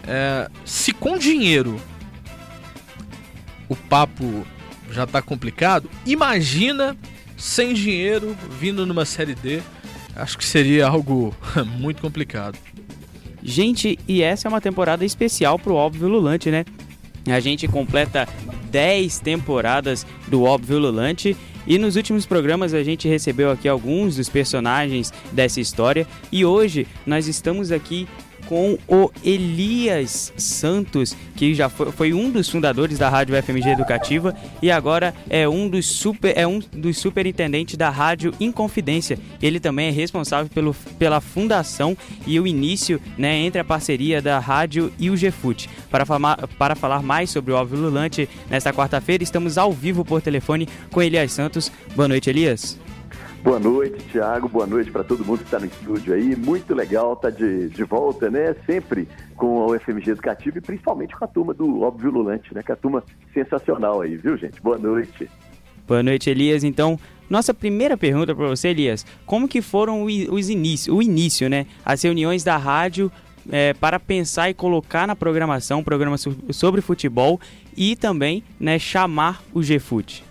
[0.07, 1.79] é, se com dinheiro
[3.69, 4.45] o papo
[4.91, 6.95] já tá complicado, imagina
[7.37, 9.61] sem dinheiro vindo numa série D.
[10.15, 11.35] Acho que seria algo
[11.77, 12.57] muito complicado.
[13.43, 16.65] Gente, e essa é uma temporada especial pro Óbvio Lulante, né?
[17.27, 18.27] A gente completa
[18.71, 21.35] 10 temporadas do Óbvio Lulante
[21.67, 26.87] e nos últimos programas a gente recebeu aqui alguns dos personagens dessa história e hoje
[27.05, 28.07] nós estamos aqui
[28.47, 34.35] com o Elias Santos, que já foi, foi, um dos fundadores da Rádio FMG Educativa
[34.61, 39.17] e agora é um dos super é um dos superintendentes da Rádio Inconfidência.
[39.41, 44.39] Ele também é responsável pelo, pela fundação e o início, né, entre a parceria da
[44.39, 45.69] rádio e o GFUT.
[45.89, 50.21] Para falar, para falar mais sobre o Óbvio Lulante, nesta quarta-feira estamos ao vivo por
[50.21, 51.71] telefone com Elias Santos.
[51.95, 52.84] Boa noite, Elias.
[53.45, 54.49] Boa noite, Thiago.
[54.49, 56.35] Boa noite para todo mundo que está no estúdio aí.
[56.35, 58.55] Muito legal estar tá de, de volta, né?
[58.65, 62.63] Sempre com a UFMG Educativa e principalmente com a turma do Óbvio Lulante, né?
[62.63, 63.03] Que é a turma
[63.35, 64.59] sensacional aí, viu, gente?
[64.63, 65.29] Boa noite.
[65.87, 66.63] Boa noite, Elias.
[66.63, 71.67] Então, nossa primeira pergunta para você, Elias, como que foram os inícios, o início, né?
[71.85, 73.11] As reuniões da rádio
[73.51, 76.17] é, para pensar e colocar na programação um programa
[76.49, 77.39] sobre futebol
[77.77, 80.24] e também, né, chamar o GFUT?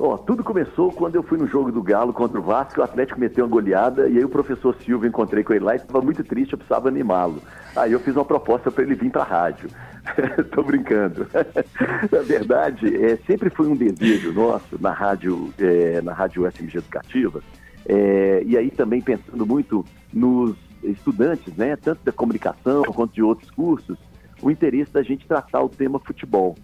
[0.00, 3.18] Ó, tudo começou quando eu fui no jogo do Galo contra o Vasco, o Atlético
[3.18, 6.22] meteu uma goleada e aí o professor Silva encontrei com ele lá e estava muito
[6.22, 7.42] triste, eu precisava animá-lo.
[7.74, 9.68] Aí eu fiz uma proposta para ele vir para a rádio.
[10.54, 11.26] Tô brincando.
[12.12, 17.42] na verdade, é, sempre foi um desejo nosso na rádio, é, na rádio FMG Educativa,
[17.84, 23.50] é, e aí também pensando muito nos estudantes, né, tanto da comunicação quanto de outros
[23.50, 23.98] cursos,
[24.40, 26.54] o interesse da gente tratar o tema futebol.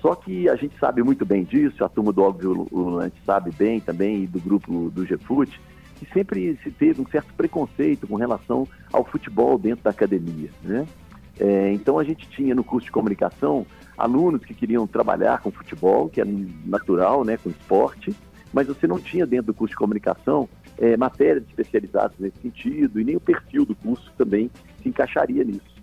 [0.00, 3.80] Só que a gente sabe muito bem disso, a turma do Óbvio Lulante sabe bem
[3.80, 5.60] também, e do grupo do GFUT,
[5.96, 10.50] que sempre se teve um certo preconceito com relação ao futebol dentro da academia.
[10.62, 10.86] Né?
[11.40, 16.08] É, então a gente tinha no curso de comunicação alunos que queriam trabalhar com futebol,
[16.08, 16.24] que é
[16.64, 18.14] natural, né, com esporte,
[18.52, 23.04] mas você não tinha dentro do curso de comunicação é, matérias especializadas nesse sentido e
[23.04, 24.48] nem o perfil do curso também
[24.80, 25.76] se encaixaria nisso.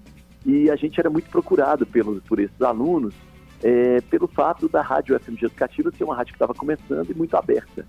[0.45, 3.13] E a gente era muito procurado pelos, por esses alunos
[3.63, 7.35] é, pelo fato da Rádio FMG Educativa ser uma rádio que estava começando e muito
[7.35, 7.85] aberta.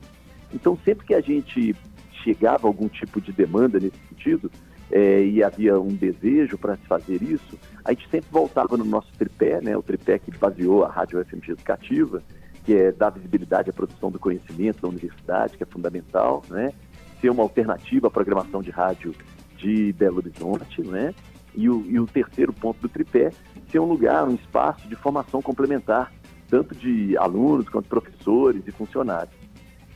[0.52, 1.74] Então, sempre que a gente
[2.22, 4.50] chegava a algum tipo de demanda nesse sentido,
[4.90, 9.08] é, e havia um desejo para se fazer isso, a gente sempre voltava no nosso
[9.18, 12.22] tripé, né, o tripé que baseou a Rádio FMG Educativa,
[12.64, 16.72] que é dar visibilidade à produção do conhecimento da universidade, que é fundamental, né,
[17.20, 19.14] ser uma alternativa à programação de rádio
[19.56, 21.14] de Belo Horizonte, né,
[21.56, 23.30] e o, e o terceiro ponto do tripé,
[23.70, 26.12] ser um lugar, um espaço de formação complementar,
[26.48, 29.34] tanto de alunos quanto professores e funcionários.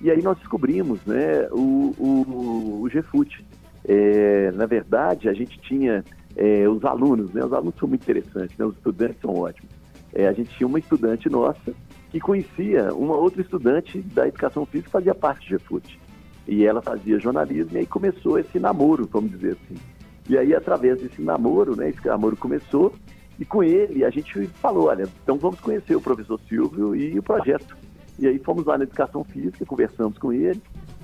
[0.00, 3.44] E aí nós descobrimos né, o, o, o GFUT.
[3.86, 6.02] É, na verdade, a gente tinha
[6.36, 9.70] é, os alunos, né, os alunos são muito interessantes, né, os estudantes são ótimos.
[10.12, 11.72] É, a gente tinha uma estudante nossa
[12.10, 16.00] que conhecia uma outra estudante da educação física que fazia parte do GFUT.
[16.48, 19.80] E ela fazia jornalismo e aí começou esse namoro, vamos dizer assim.
[20.28, 22.94] E aí, através desse namoro, né, esse namoro começou,
[23.38, 27.22] e com ele a gente falou, olha, então vamos conhecer o professor Silvio e o
[27.22, 27.76] projeto.
[28.18, 30.60] E aí fomos lá na Educação Física, conversamos com ele.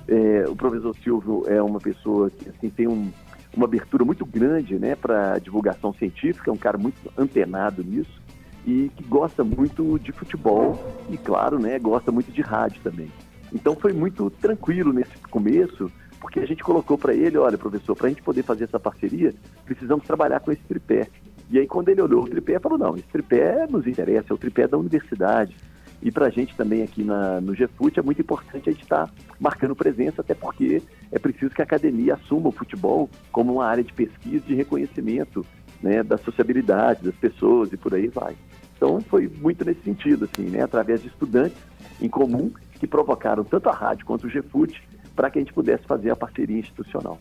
[0.07, 3.11] É, o professor Silvio é uma pessoa que assim, tem um,
[3.55, 8.21] uma abertura muito grande né, para divulgação científica, é um cara muito antenado nisso
[8.67, 10.77] e que gosta muito de futebol
[11.09, 13.11] e, claro, né, gosta muito de rádio também.
[13.53, 15.89] Então foi muito tranquilo nesse começo,
[16.27, 19.33] porque a gente colocou para ele, olha, professor, para a gente poder fazer essa parceria,
[19.63, 21.07] precisamos trabalhar com esse tripé.
[21.49, 24.37] E aí quando ele olhou o tripé, falou, não, esse tripé nos interessa, é o
[24.37, 25.55] tripé da universidade.
[26.01, 29.07] E para a gente também aqui na, no GFUT é muito importante a gente estar
[29.07, 30.81] tá marcando presença, até porque
[31.13, 35.45] é preciso que a academia assuma o futebol como uma área de pesquisa de reconhecimento
[35.81, 38.35] né, da sociabilidade das pessoas e por aí vai.
[38.75, 41.57] Então foi muito nesse sentido, assim, né, através de estudantes
[42.01, 44.77] em comum que provocaram tanto a rádio quanto o GFUT
[45.17, 47.19] para que a gente pudesse fazer a parceria institucional.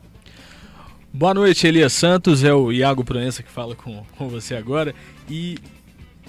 [1.10, 2.44] Boa noite, Elias Santos.
[2.44, 4.94] É o Iago Proença que fala com, com você agora.
[5.30, 5.56] E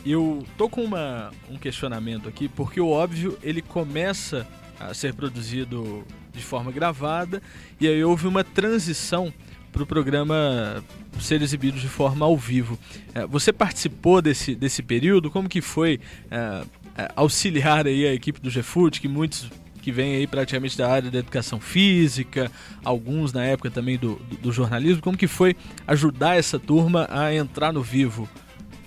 [0.06, 4.48] eu tô com uma, um questionamento aqui, porque o óbvio ele começa
[4.80, 7.42] a ser produzido de forma gravada
[7.82, 9.34] e aí houve uma transição
[9.74, 10.82] para o programa
[11.20, 12.80] ser exibido de forma ao vivo.
[13.14, 15.30] É, você participou desse, desse período?
[15.30, 16.00] Como que foi
[16.32, 16.64] é,
[16.98, 19.50] é, auxiliar aí a equipe do GFUT, que muitos
[19.88, 22.52] que vêm aí praticamente da área da educação física,
[22.84, 25.02] alguns na época também do, do, do jornalismo.
[25.02, 25.56] Como que foi
[25.88, 28.28] ajudar essa turma a entrar no vivo?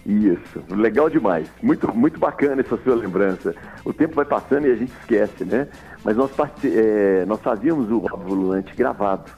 [0.04, 1.48] Isso, legal demais.
[1.62, 3.54] Muito, muito bacana essa sua lembrança.
[3.82, 5.68] O tempo vai passando e a gente esquece, né?
[6.04, 6.30] Mas nós,
[6.64, 9.30] é, nós fazíamos o volante gravado.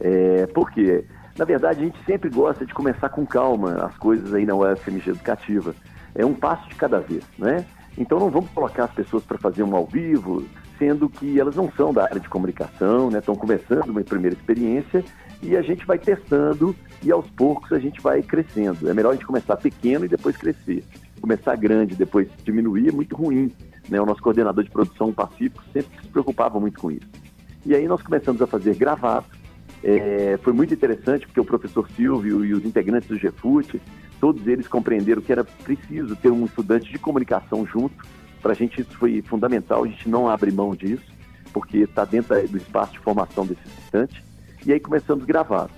[0.00, 1.04] É, por quê?
[1.38, 5.10] Na verdade, a gente sempre gosta de começar com calma as coisas aí na UFMG
[5.10, 5.76] Educativa.
[6.12, 7.64] É um passo de cada vez, né?
[7.96, 10.44] Então não vamos colocar as pessoas para fazer um ao vivo,
[10.78, 13.18] sendo que elas não são da área de comunicação, né?
[13.18, 15.04] Estão começando uma primeira experiência
[15.42, 18.88] e a gente vai testando e aos poucos a gente vai crescendo.
[18.88, 20.82] É melhor a gente começar pequeno e depois crescer.
[21.20, 23.50] Começar grande e depois diminuir é muito ruim.
[23.88, 24.00] Né?
[24.00, 27.08] O nosso coordenador de produção Pacífico sempre se preocupava muito com isso.
[27.66, 29.26] E aí nós começamos a fazer gravado.
[29.82, 33.80] É, foi muito interessante porque o professor Silvio e os integrantes do GFUT,
[34.18, 37.94] todos eles compreenderam que era preciso ter um estudante de comunicação junto
[38.44, 41.10] para a gente isso foi fundamental, a gente não abre mão disso,
[41.50, 44.22] porque está dentro do espaço de formação desse estudante.
[44.66, 45.70] E aí começamos a gravar.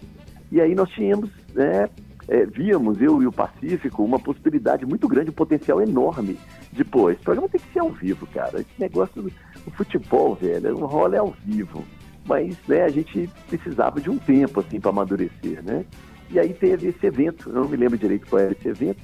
[0.50, 1.88] E aí nós tínhamos, né,
[2.26, 6.36] é, víamos, eu e o Pacífico, uma possibilidade muito grande, um potencial enorme
[6.72, 8.60] de, pô, esse programa tem que ser ao vivo, cara.
[8.60, 9.30] Esse negócio do
[9.70, 11.84] futebol, velho, o rola é ao vivo.
[12.24, 15.84] Mas, né, a gente precisava de um tempo, assim, para amadurecer, né?
[16.28, 18.98] E aí teve esse evento, eu não me lembro direito qual era esse evento,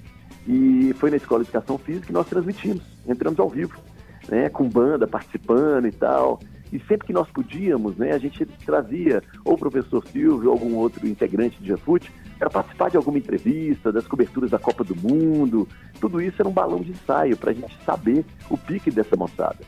[0.46, 3.78] e foi na Escola de Educação Física que nós transmitimos, entramos ao vivo,
[4.28, 6.40] né, com banda participando e tal.
[6.72, 10.74] E sempre que nós podíamos, né, a gente trazia ou o professor Silvio ou algum
[10.76, 15.68] outro integrante de Jafute para participar de alguma entrevista, das coberturas da Copa do Mundo.
[16.00, 19.58] Tudo isso era um balão de ensaio para a gente saber o pique dessa moçada.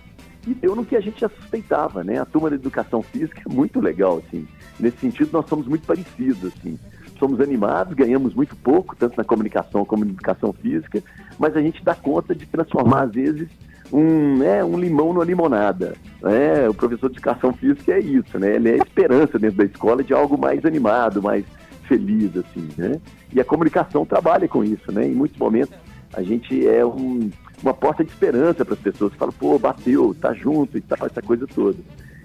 [0.46, 2.18] E deu no que a gente já suspeitava, né?
[2.18, 4.46] A turma da educação física é muito legal, assim.
[4.78, 6.78] Nesse sentido, nós somos muito parecidos, assim
[7.18, 11.02] somos animados, ganhamos muito pouco, tanto na comunicação como na educação física,
[11.38, 13.48] mas a gente dá conta de transformar, às vezes,
[13.92, 15.94] um, né, um limão numa limonada.
[16.22, 16.68] Né?
[16.68, 18.56] O professor de educação física é isso, né?
[18.56, 21.44] Ele é a esperança dentro da escola de algo mais animado, mais
[21.86, 23.00] feliz, assim, né?
[23.32, 25.06] E a comunicação trabalha com isso, né?
[25.06, 25.74] Em muitos momentos
[26.12, 27.30] a gente é um,
[27.62, 31.06] uma porta de esperança para as pessoas que falam, pô, bateu, tá junto e tal,
[31.06, 31.78] essa coisa toda.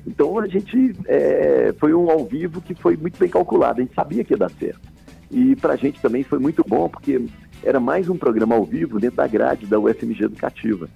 [0.10, 3.94] Então a gente é, foi um ao vivo que foi muito bem calculado, a gente
[3.94, 4.82] sabia que ia dar certo.
[5.30, 7.24] E para a gente também foi muito bom, porque
[7.64, 10.90] era mais um programa ao vivo dentro da grade da UFMG Educativa.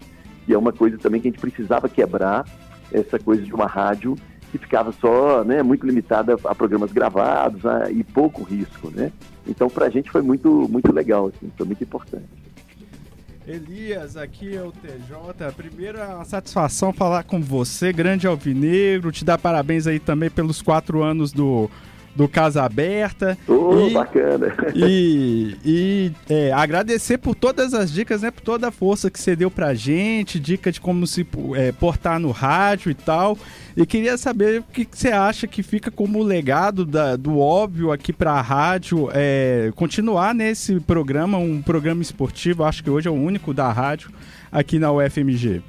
[0.47, 2.43] E é uma coisa também que a gente precisava quebrar
[2.91, 4.15] essa coisa de uma rádio
[4.51, 9.11] que ficava só, né, muito limitada a programas gravados a, e pouco risco, né?
[9.47, 12.25] Então, para a gente foi muito, muito legal, assim, foi muito importante.
[13.45, 15.51] Elias, aqui é o TJ.
[15.55, 19.11] Primeiro, uma satisfação falar com você, grande alvinegro.
[19.11, 21.69] Te dar parabéns aí também pelos quatro anos do
[22.15, 23.37] do Casa Aberta.
[23.47, 24.53] Oh, e, bacana.
[24.75, 28.31] E, e é, agradecer por todas as dicas, né?
[28.31, 32.19] Por toda a força que você deu pra gente, dica de como se é, portar
[32.19, 33.37] no rádio e tal.
[33.75, 37.91] E queria saber o que, que você acha que fica como legado da, do óbvio
[37.91, 43.15] aqui pra rádio, é, continuar nesse programa, um programa esportivo, acho que hoje é o
[43.15, 44.11] único da rádio
[44.51, 45.61] aqui na UFMG.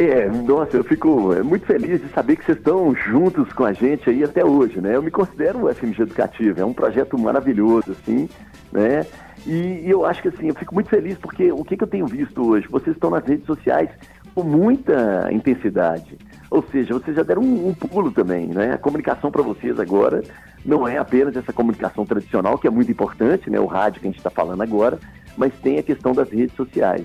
[0.00, 3.72] É, nossa, eu fico é, muito feliz de saber que vocês estão juntos com a
[3.72, 4.94] gente aí até hoje, né?
[4.94, 8.28] Eu me considero o FMG Educativo, é um projeto maravilhoso, assim,
[8.70, 9.04] né?
[9.44, 11.88] E, e eu acho que, assim, eu fico muito feliz porque o que, que eu
[11.88, 12.68] tenho visto hoje?
[12.70, 13.90] Vocês estão nas redes sociais
[14.36, 16.16] com muita intensidade.
[16.48, 18.74] Ou seja, vocês já deram um, um pulo também, né?
[18.74, 20.22] A comunicação para vocês agora
[20.64, 23.58] não é apenas essa comunicação tradicional, que é muito importante, né?
[23.58, 24.96] O rádio que a gente está falando agora,
[25.36, 27.04] mas tem a questão das redes sociais.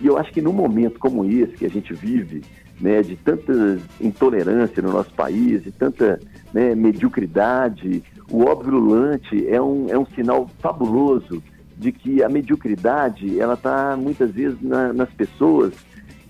[0.00, 2.42] E eu acho que num momento como esse que a gente vive,
[2.80, 6.20] né, de tanta intolerância no nosso país, de tanta
[6.52, 11.42] né, mediocridade, o óbvio lulante é um, é um sinal fabuloso
[11.76, 15.74] de que a mediocridade ela está muitas vezes na, nas pessoas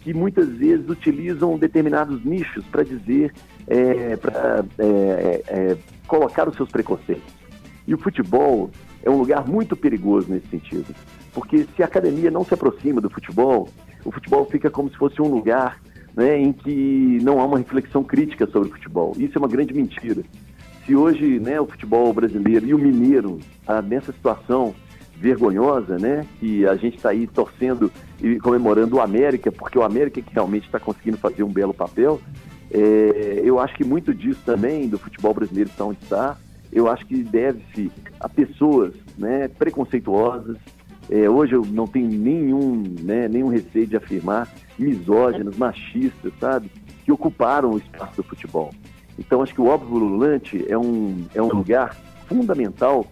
[0.01, 3.33] que muitas vezes utilizam determinados nichos para dizer,
[3.67, 7.35] é, para é, é, é, colocar os seus preconceitos.
[7.89, 8.71] E o futebol
[9.03, 10.95] é um lugar muito perigoso nesse sentido.
[11.37, 13.69] Porque se a academia não se aproxima do futebol,
[14.03, 15.79] o futebol fica como se fosse um lugar
[16.17, 19.13] né, em que não há uma reflexão crítica sobre o futebol.
[19.19, 20.23] Isso é uma grande mentira.
[20.87, 24.75] Se hoje né, o futebol brasileiro e o mineiro está nessa situação
[25.19, 30.23] vergonhosa, né, que a gente está aí torcendo e comemorando o América, porque o América
[30.23, 32.19] que realmente está conseguindo fazer um belo papel,
[32.71, 36.39] é, eu acho que muito disso também do futebol brasileiro está onde está,
[36.73, 40.57] eu acho que deve-se a pessoas né, preconceituosas,
[41.11, 44.49] é, hoje eu não tenho nenhum, né, nenhum receio de afirmar
[44.79, 46.71] misóginos, machistas, sabe?
[47.05, 48.73] Que ocuparam o espaço do futebol.
[49.19, 51.97] Então acho que o óbvio lulante é um, é um lugar
[52.27, 53.07] fundamental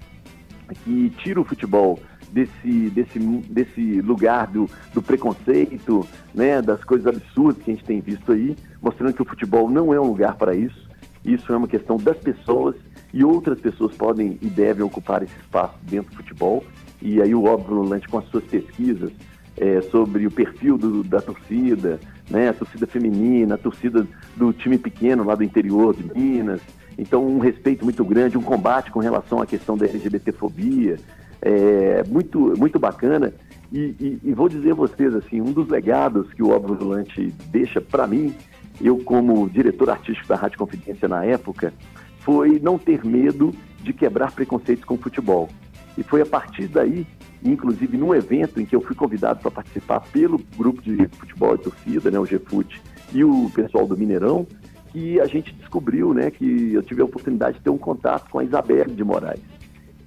[0.85, 1.99] que tira o futebol
[2.31, 8.01] desse, desse, desse lugar do, do preconceito, né, das coisas absurdas que a gente tem
[8.01, 10.85] visto aí, mostrando que o futebol não é um lugar para isso.
[11.25, 12.75] Isso é uma questão das pessoas
[13.13, 16.63] e outras pessoas podem e devem ocupar esse espaço dentro do futebol
[17.05, 19.13] e aí o óbvio Lulante com as suas pesquisas
[19.59, 22.01] é, sobre o perfil do, da torcida,
[22.31, 26.63] né, a torcida feminina, a torcida do time pequeno lá do interior de Minas.
[26.97, 30.97] Então, um respeito muito grande, um combate com relação à questão da LGBTfobia,
[31.43, 33.35] é, muito, muito bacana.
[33.71, 37.35] E, e, e, vou dizer a vocês, assim, um dos legados que o Óbvio Volante
[37.51, 38.35] deixa para mim,
[38.81, 41.73] eu como diretor artístico da Rádio Confidência na época,
[42.21, 43.53] foi não ter medo
[43.83, 45.49] de quebrar preconceitos com o futebol.
[45.97, 47.07] E foi a partir daí,
[47.45, 51.59] inclusive num evento em que eu fui convidado para participar pelo grupo de futebol e
[51.59, 52.83] torcida, né, o GFUT,
[53.13, 54.47] e o pessoal do Mineirão,
[54.91, 58.39] que a gente descobriu, né, que eu tive a oportunidade de ter um contato com
[58.39, 59.41] a Isabelle de Moraes,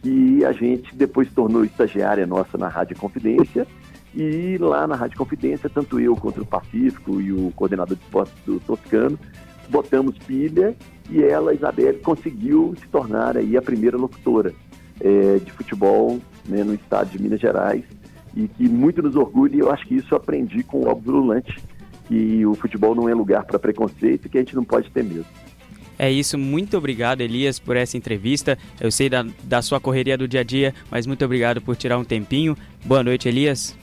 [0.02, 3.68] que a gente depois tornou estagiária nossa na Rádio Confidência,
[4.16, 8.34] e lá na Rádio Confidência, tanto eu quanto o Pacífico e o coordenador de esportes
[8.46, 9.18] do Toscano,
[9.70, 10.76] botamos pilha
[11.10, 14.54] e ela, Isabelle, conseguiu se tornar aí a primeira locutora
[15.02, 17.84] é, de futebol né, no estado de Minas Gerais
[18.36, 21.14] e que muito nos orgulha e eu acho que isso eu aprendi com o Óbvio
[21.14, 21.58] Lulante,
[22.08, 25.04] que o futebol não é lugar para preconceito e que a gente não pode ter
[25.04, 25.26] medo.
[26.00, 28.58] É isso, muito obrigado Elias por essa entrevista.
[28.80, 31.98] Eu sei da, da sua correria do dia a dia, mas muito obrigado por tirar
[31.98, 32.56] um tempinho.
[32.86, 33.76] Boa noite, Elias.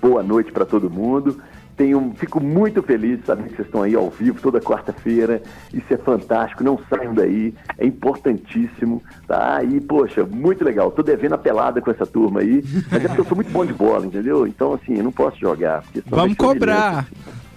[0.00, 1.42] Boa noite para todo mundo.
[1.76, 5.42] Tenho, fico muito feliz de saber que vocês estão aí ao vivo toda quarta-feira.
[5.72, 9.62] Isso é fantástico, não saiam daí, é importantíssimo, tá?
[9.64, 10.90] E, poxa, muito legal.
[10.90, 13.64] Tô devendo a pelada com essa turma aí, mas é porque eu sou muito bom
[13.64, 14.46] de bola, entendeu?
[14.46, 15.82] Então, assim, eu não posso jogar.
[16.06, 17.06] Vamos cobrar!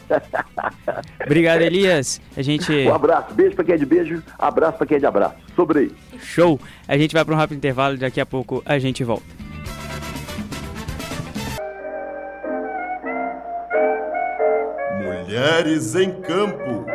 [1.26, 2.22] Obrigado, Elias.
[2.38, 2.72] A gente.
[2.72, 5.36] Um abraço, beijo pra quem é de beijo, abraço pra quem é de abraço.
[5.56, 5.92] Sobre aí.
[6.20, 6.60] Show!
[6.88, 9.26] A gente vai para um rápido intervalo, daqui a pouco a gente volta.
[15.36, 16.86] Mulheres em Campo.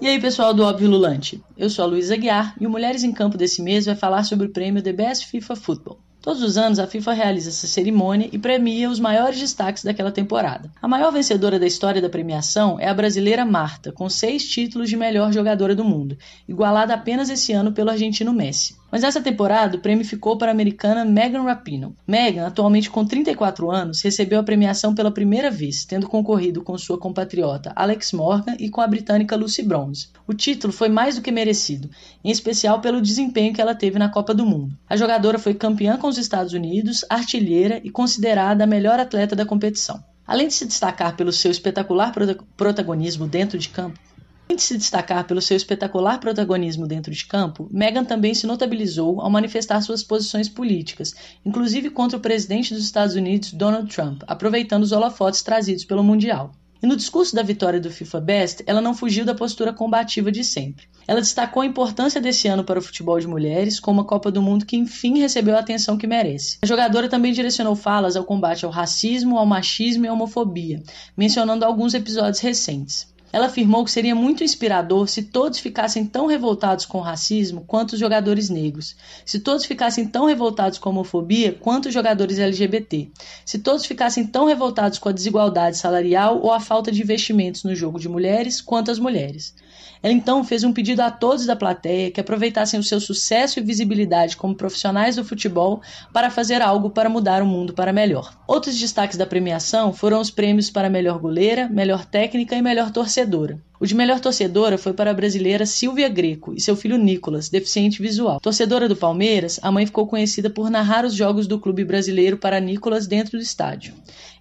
[0.00, 1.42] E aí, pessoal do Óbvio Lulante?
[1.58, 4.46] Eu sou a Luísa Aguiar e o Mulheres em Campo desse mês vai falar sobre
[4.46, 5.98] o prêmio The Best FIFA Football.
[6.22, 10.70] Todos os anos a FIFA realiza essa cerimônia e premia os maiores destaques daquela temporada.
[10.80, 14.96] A maior vencedora da história da premiação é a brasileira Marta, com seis títulos de
[14.96, 16.16] melhor jogadora do mundo,
[16.48, 18.76] igualada apenas esse ano pelo argentino Messi.
[18.96, 21.92] Mas essa temporada o prêmio ficou para a americana Megan Rapinoe.
[22.08, 26.96] Megan, atualmente com 34 anos, recebeu a premiação pela primeira vez, tendo concorrido com sua
[26.96, 30.08] compatriota Alex Morgan e com a britânica Lucy Bronze.
[30.26, 31.90] O título foi mais do que merecido,
[32.24, 34.74] em especial pelo desempenho que ela teve na Copa do Mundo.
[34.88, 39.44] A jogadora foi campeã com os Estados Unidos, artilheira e considerada a melhor atleta da
[39.44, 40.02] competição.
[40.26, 42.14] Além de se destacar pelo seu espetacular
[42.56, 44.00] protagonismo dentro de campo,
[44.48, 49.20] Além de se destacar pelo seu espetacular protagonismo dentro de campo, Meghan também se notabilizou
[49.20, 54.84] ao manifestar suas posições políticas, inclusive contra o presidente dos Estados Unidos, Donald Trump, aproveitando
[54.84, 56.52] os holofotes trazidos pelo Mundial.
[56.80, 60.44] E no discurso da vitória do FIFA Best, ela não fugiu da postura combativa de
[60.44, 60.86] sempre.
[61.08, 64.40] Ela destacou a importância desse ano para o futebol de mulheres, com uma Copa do
[64.40, 66.58] Mundo que enfim recebeu a atenção que merece.
[66.62, 70.80] A jogadora também direcionou falas ao combate ao racismo, ao machismo e à homofobia,
[71.16, 73.15] mencionando alguns episódios recentes.
[73.36, 77.92] Ela afirmou que seria muito inspirador se todos ficassem tão revoltados com o racismo quanto
[77.92, 83.10] os jogadores negros, se todos ficassem tão revoltados com a homofobia quanto os jogadores LGBT,
[83.44, 87.74] se todos ficassem tão revoltados com a desigualdade salarial ou a falta de investimentos no
[87.74, 89.54] jogo de mulheres quanto as mulheres.
[90.02, 93.62] Ela então fez um pedido a todos da plateia que aproveitassem o seu sucesso e
[93.62, 95.80] visibilidade como profissionais do futebol
[96.12, 98.36] para fazer algo para mudar o mundo para melhor.
[98.46, 103.58] Outros destaques da premiação foram os prêmios para melhor goleira, melhor técnica e melhor torcedora.
[103.78, 108.00] O de melhor torcedora foi para a brasileira Silvia Greco e seu filho Nicolas, deficiente
[108.00, 108.40] visual.
[108.40, 112.58] Torcedora do Palmeiras, a mãe ficou conhecida por narrar os jogos do clube brasileiro para
[112.58, 113.92] Nicolas dentro do estádio.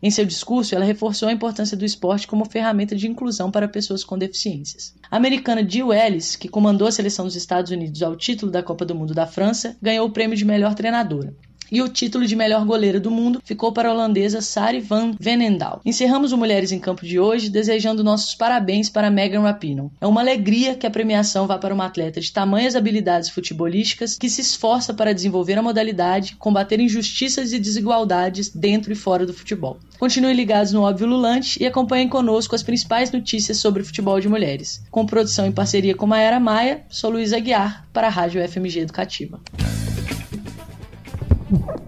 [0.01, 4.05] Em seu discurso, ela reforçou a importância do esporte como ferramenta de inclusão para pessoas
[4.05, 4.93] com deficiências.
[5.11, 8.85] A americana Jill Ellis, que comandou a seleção dos Estados Unidos ao título da Copa
[8.85, 11.35] do Mundo da França, ganhou o prêmio de melhor treinadora.
[11.71, 15.81] E o título de melhor goleira do mundo ficou para a holandesa Sari van Venendal.
[15.85, 19.89] Encerramos o Mulheres em Campo de hoje desejando nossos parabéns para Megan Rapinoe.
[19.99, 24.29] É uma alegria que a premiação vá para uma atleta de tamanhas habilidades futebolísticas que
[24.29, 29.79] se esforça para desenvolver a modalidade, combater injustiças e desigualdades dentro e fora do futebol.
[29.97, 34.83] Continuem ligados no Óbvio Lulante e acompanhem conosco as principais notícias sobre futebol de mulheres.
[34.91, 39.39] Com produção em parceria com Maera Maia, sou Luiz Aguiar para a Rádio FMG Educativa.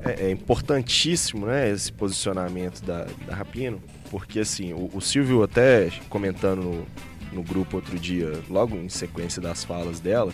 [0.10, 5.90] É, é, importantíssimo, né, esse posicionamento da, da Rapino, porque assim, o, o Silvio até
[6.10, 6.86] comentando no,
[7.34, 10.34] no grupo outro dia, logo em sequência das falas dela,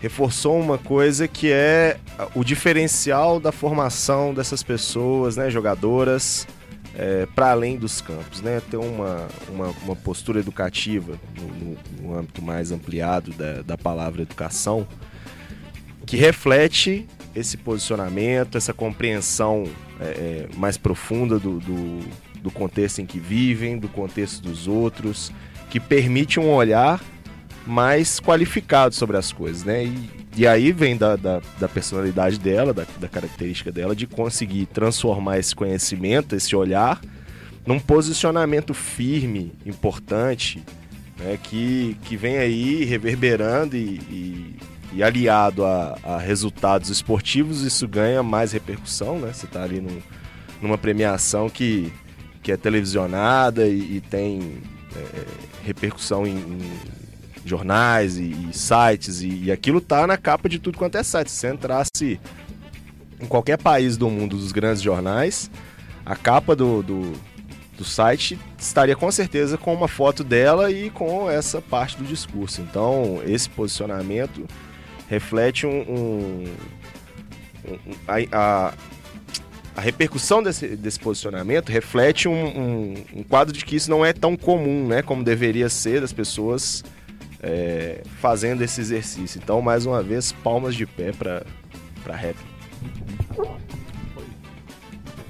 [0.00, 1.98] reforçou uma coisa que é
[2.34, 6.46] o diferencial da formação dessas pessoas, né, jogadoras,
[6.94, 12.18] é, para além dos campos, né, ter uma, uma, uma postura educativa no, no, no,
[12.18, 14.86] âmbito mais ampliado da, da palavra educação,
[16.06, 19.64] que reflete esse posicionamento, essa compreensão
[20.00, 22.00] é, é, mais profunda do, do,
[22.42, 25.32] do, contexto em que vivem, do contexto dos outros,
[25.70, 27.00] que permite um olhar
[27.66, 29.84] mais qualificado sobre as coisas, né?
[29.84, 34.66] E, e aí vem da, da, da personalidade dela, da, da, característica dela, de conseguir
[34.66, 37.00] transformar esse conhecimento, esse olhar,
[37.66, 40.62] num posicionamento firme, importante,
[41.18, 41.38] né?
[41.42, 44.56] que, que vem aí reverberando e, e
[44.92, 49.32] e aliado a, a, resultados esportivos, isso ganha mais repercussão, né?
[49.32, 50.00] Você está ali num,
[50.62, 51.92] numa premiação que,
[52.42, 54.62] que é televisionada e, e tem
[54.96, 55.24] é,
[55.64, 56.98] repercussão em, em
[57.44, 61.30] jornais e, e sites, e, e, aquilo tá na capa de tudo quanto é site.
[61.30, 62.20] Se você entrasse
[63.20, 65.50] em qualquer país do mundo dos grandes jornais,
[66.04, 67.12] a capa do, do,
[67.76, 72.60] do site estaria com certeza com uma foto dela e com essa parte do discurso.
[72.60, 74.46] Então, esse posicionamento
[75.08, 76.44] reflete um, um,
[77.66, 78.74] um a, a,
[79.76, 84.36] a, repercussão desse, desse posicionamento reflete um, um, quadro de que isso não é tão
[84.36, 86.84] comum, né, como deveria ser das pessoas
[87.42, 89.40] é, fazendo esse exercício.
[89.42, 91.44] Então, mais uma vez, palmas de pé para
[92.02, 92.36] para rap.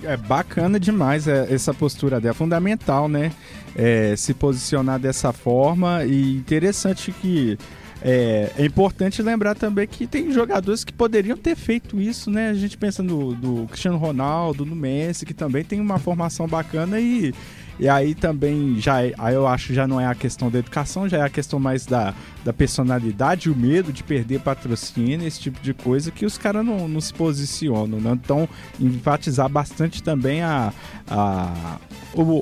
[0.03, 3.33] É bacana demais é, essa postura dela, é fundamental, né?
[3.75, 7.59] É, se posicionar dessa forma e interessante que
[8.03, 12.49] é, é, importante lembrar também que tem jogadores que poderiam ter feito isso, né?
[12.51, 17.01] A gente pensa no, no Cristiano Ronaldo, no Messi, que também tem uma formação bacana
[17.01, 17.35] e,
[17.79, 21.09] e aí também já é, aí eu acho já não é a questão da educação,
[21.09, 25.61] já é a questão mais da, da personalidade, o medo de perder patrocínio, esse tipo
[25.61, 28.13] de coisa que os caras não, não se posicionam, né?
[28.13, 30.73] Então, enfatizar bastante também a,
[31.11, 31.79] a,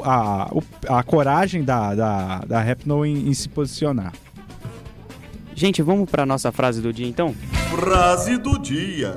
[0.05, 0.51] a,
[0.91, 4.13] a, a coragem da, da, da Rapno em, em se posicionar.
[5.57, 7.35] Gente, vamos para nossa frase do dia então?
[7.71, 9.15] Frase do dia.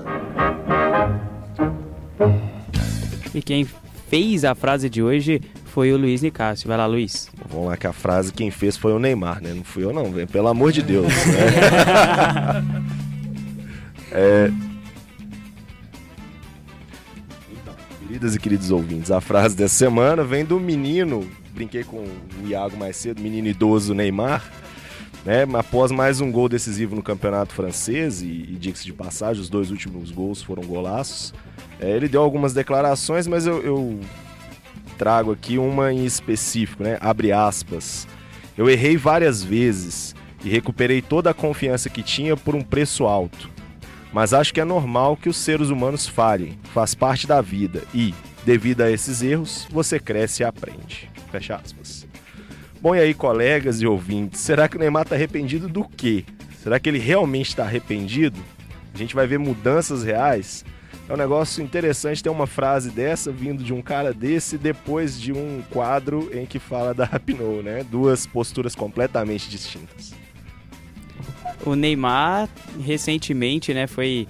[3.35, 3.67] E quem
[4.09, 6.65] fez a frase de hoje foi o Luiz Nicásio.
[6.69, 7.29] Vai lá, Luiz.
[7.49, 9.53] Vamos lá que a frase quem fez foi o Neymar, né?
[9.53, 10.29] Não fui eu não, velho.
[10.29, 11.07] Pelo amor de Deus.
[11.07, 12.63] Né?
[14.11, 14.51] É...
[17.51, 22.47] Então, queridas e queridos ouvintes, a frase dessa semana vem do menino, brinquei com o
[22.47, 24.43] Iago mais cedo, menino idoso Neymar,
[25.25, 25.45] né?
[25.53, 29.71] Após mais um gol decisivo no campeonato francês, e, e diga-se de passagem, os dois
[29.71, 31.33] últimos gols foram golaços.
[31.79, 33.99] É, ele deu algumas declarações, mas eu, eu
[34.97, 36.97] trago aqui uma em específico, né?
[36.99, 38.07] Abre aspas.
[38.57, 40.13] Eu errei várias vezes
[40.43, 43.49] e recuperei toda a confiança que tinha por um preço alto.
[44.11, 48.13] Mas acho que é normal que os seres humanos falhem, faz parte da vida e,
[48.43, 51.09] devido a esses erros, você cresce e aprende.
[51.31, 52.08] Fecha aspas.
[52.81, 56.23] Bom, e aí, colegas e ouvintes, será que o Neymar está arrependido do quê?
[56.63, 58.39] Será que ele realmente está arrependido?
[58.93, 60.63] A gente vai ver mudanças reais?
[61.09, 65.33] É um negócio interessante ter uma frase dessa vindo de um cara desse depois de
[65.33, 67.83] um quadro em que fala da Rapinoe, né?
[67.83, 70.13] Duas posturas completamente distintas.
[71.65, 72.47] O Neymar
[72.79, 74.25] recentemente, né, foi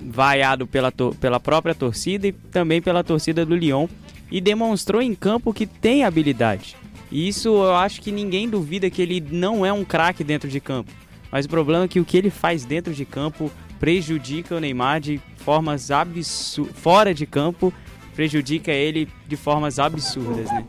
[0.00, 0.90] vaiado pela,
[1.20, 3.86] pela própria torcida e também pela torcida do Lyon
[4.30, 6.81] e demonstrou em campo que tem habilidade.
[7.12, 10.58] E isso eu acho que ninguém duvida que ele não é um craque dentro de
[10.58, 10.90] campo.
[11.30, 14.98] Mas o problema é que o que ele faz dentro de campo prejudica o Neymar
[14.98, 16.74] de formas absurdas.
[16.76, 17.72] Fora de campo,
[18.14, 20.66] prejudica ele de formas absurdas, né?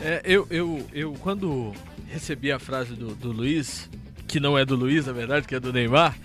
[0.00, 1.72] É, eu, eu, eu, quando
[2.08, 3.88] recebi a frase do, do Luiz,
[4.26, 6.16] que não é do Luiz, na verdade, que é do Neymar,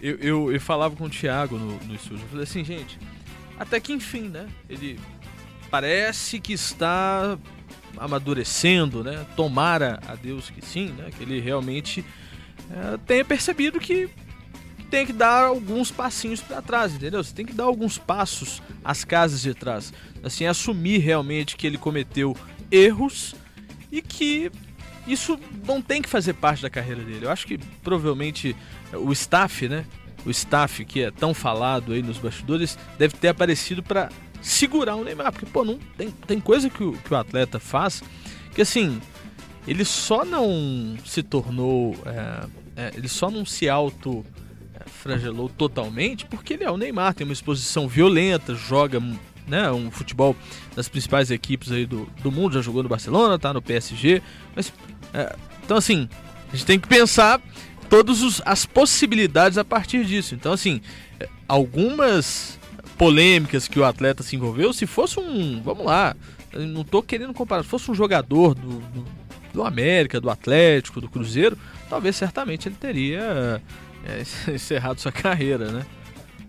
[0.00, 2.24] eu, eu, eu falava com o Thiago no, no estúdio.
[2.24, 2.98] Eu falei assim, gente,
[3.58, 4.48] até que enfim, né?
[4.68, 4.98] Ele
[5.70, 7.38] parece que está
[7.96, 9.26] amadurecendo, né?
[9.36, 11.10] Tomara a Deus que sim, né?
[11.16, 12.04] Que ele realmente
[12.70, 14.08] é, tenha percebido que
[14.90, 17.24] tem que dar alguns passinhos para trás, entendeu?
[17.24, 21.78] Você tem que dar alguns passos às casas de trás, assim, assumir realmente que ele
[21.78, 22.36] cometeu
[22.70, 23.34] erros
[23.90, 24.52] e que
[25.06, 27.24] isso não tem que fazer parte da carreira dele.
[27.26, 28.54] Eu acho que provavelmente
[28.92, 29.86] o staff, né?
[30.24, 34.10] O staff que é tão falado aí nos bastidores deve ter aparecido para
[34.42, 38.02] segurar o Neymar, porque pô, não tem, tem coisa que o, que o atleta faz
[38.54, 39.00] que assim
[39.66, 44.26] ele só não se tornou, é, é, ele só não se auto
[44.74, 49.00] é, fragelou totalmente porque ele é o Neymar, tem uma exposição violenta, joga
[49.46, 50.36] né, um futebol
[50.74, 54.20] das principais equipes aí do, do mundo, já jogou no Barcelona, tá no PSG,
[54.54, 54.72] mas
[55.14, 56.08] é, então assim
[56.52, 57.40] a gente tem que pensar
[57.88, 60.34] todas as possibilidades a partir disso.
[60.34, 60.80] Então assim
[61.20, 62.58] é, algumas
[63.02, 65.60] polêmicas que o atleta se envolveu, se fosse um.
[65.60, 66.14] Vamos lá,
[66.54, 69.04] não tô querendo comparar, se fosse um jogador do, do,
[69.52, 71.58] do América, do Atlético, do Cruzeiro,
[71.90, 73.60] talvez certamente ele teria
[74.06, 74.22] é,
[74.54, 75.86] encerrado sua carreira, né?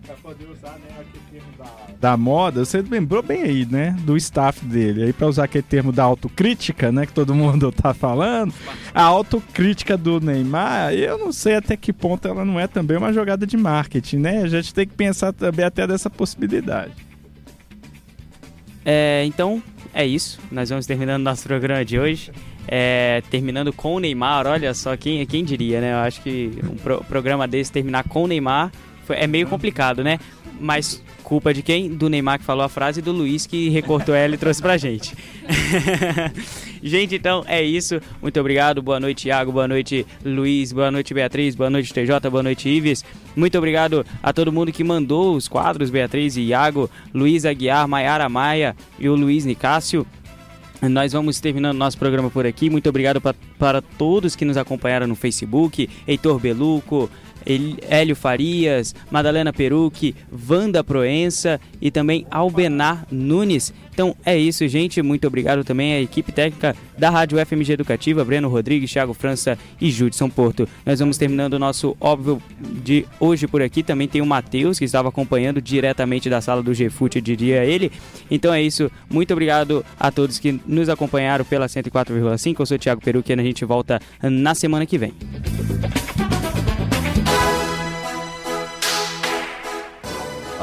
[0.06, 2.10] Pra poder usar né, aquele termo da...
[2.10, 3.96] da moda, você lembrou bem aí, né?
[4.00, 5.04] Do staff dele.
[5.04, 7.06] Aí pra usar aquele termo da autocrítica, né?
[7.06, 8.52] Que todo mundo tá falando.
[8.94, 13.12] A autocrítica do Neymar, eu não sei até que ponto ela não é também uma
[13.14, 14.42] jogada de marketing, né?
[14.42, 16.92] A gente tem que pensar também até dessa possibilidade.
[18.84, 19.62] É, então,
[19.94, 20.38] é isso.
[20.52, 22.30] Nós vamos terminando nosso programa de hoje.
[22.68, 25.92] É, terminando com o Neymar, olha só, quem, quem diria, né?
[25.92, 28.70] Eu acho que um pro, programa desse terminar com o Neymar
[29.10, 30.18] é meio complicado, né?
[30.60, 31.88] Mas culpa de quem?
[31.88, 34.76] Do Neymar que falou a frase e do Luiz que recortou ela e trouxe pra
[34.76, 35.16] gente.
[36.82, 38.00] gente, então é isso.
[38.22, 38.82] Muito obrigado.
[38.82, 39.50] Boa noite, Iago.
[39.50, 40.72] Boa noite, Luiz.
[40.72, 41.54] Boa noite, Beatriz.
[41.54, 42.30] Boa noite, TJ.
[42.30, 43.04] Boa noite, Ives.
[43.34, 48.28] Muito obrigado a todo mundo que mandou os quadros, Beatriz e Iago, Luiz Aguiar, Maiara
[48.28, 50.06] Maia e o Luiz Nicásio.
[50.88, 52.68] Nós vamos terminando nosso programa por aqui.
[52.68, 53.20] Muito obrigado
[53.58, 57.10] para todos que nos acompanharam no Facebook, Heitor Beluco,
[57.88, 60.14] Hélio Farias, Madalena Perucci,
[60.48, 63.72] Wanda Proença e também Albenar Nunes.
[63.94, 65.00] Então é isso, gente.
[65.02, 69.90] Muito obrigado também à equipe técnica da Rádio FMG Educativa, Breno Rodrigues, Thiago França e
[69.90, 70.68] Judson Porto.
[70.84, 72.42] Nós vamos terminando o nosso óbvio
[72.82, 73.84] de hoje por aqui.
[73.84, 77.92] Também tem o Matheus, que estava acompanhando diretamente da sala do GFUT, diria ele.
[78.28, 78.90] Então é isso.
[79.08, 82.56] Muito obrigado a todos que nos acompanharam pela 104,5.
[82.58, 85.12] Eu sou o Thiago Perucci e a gente volta na semana que vem.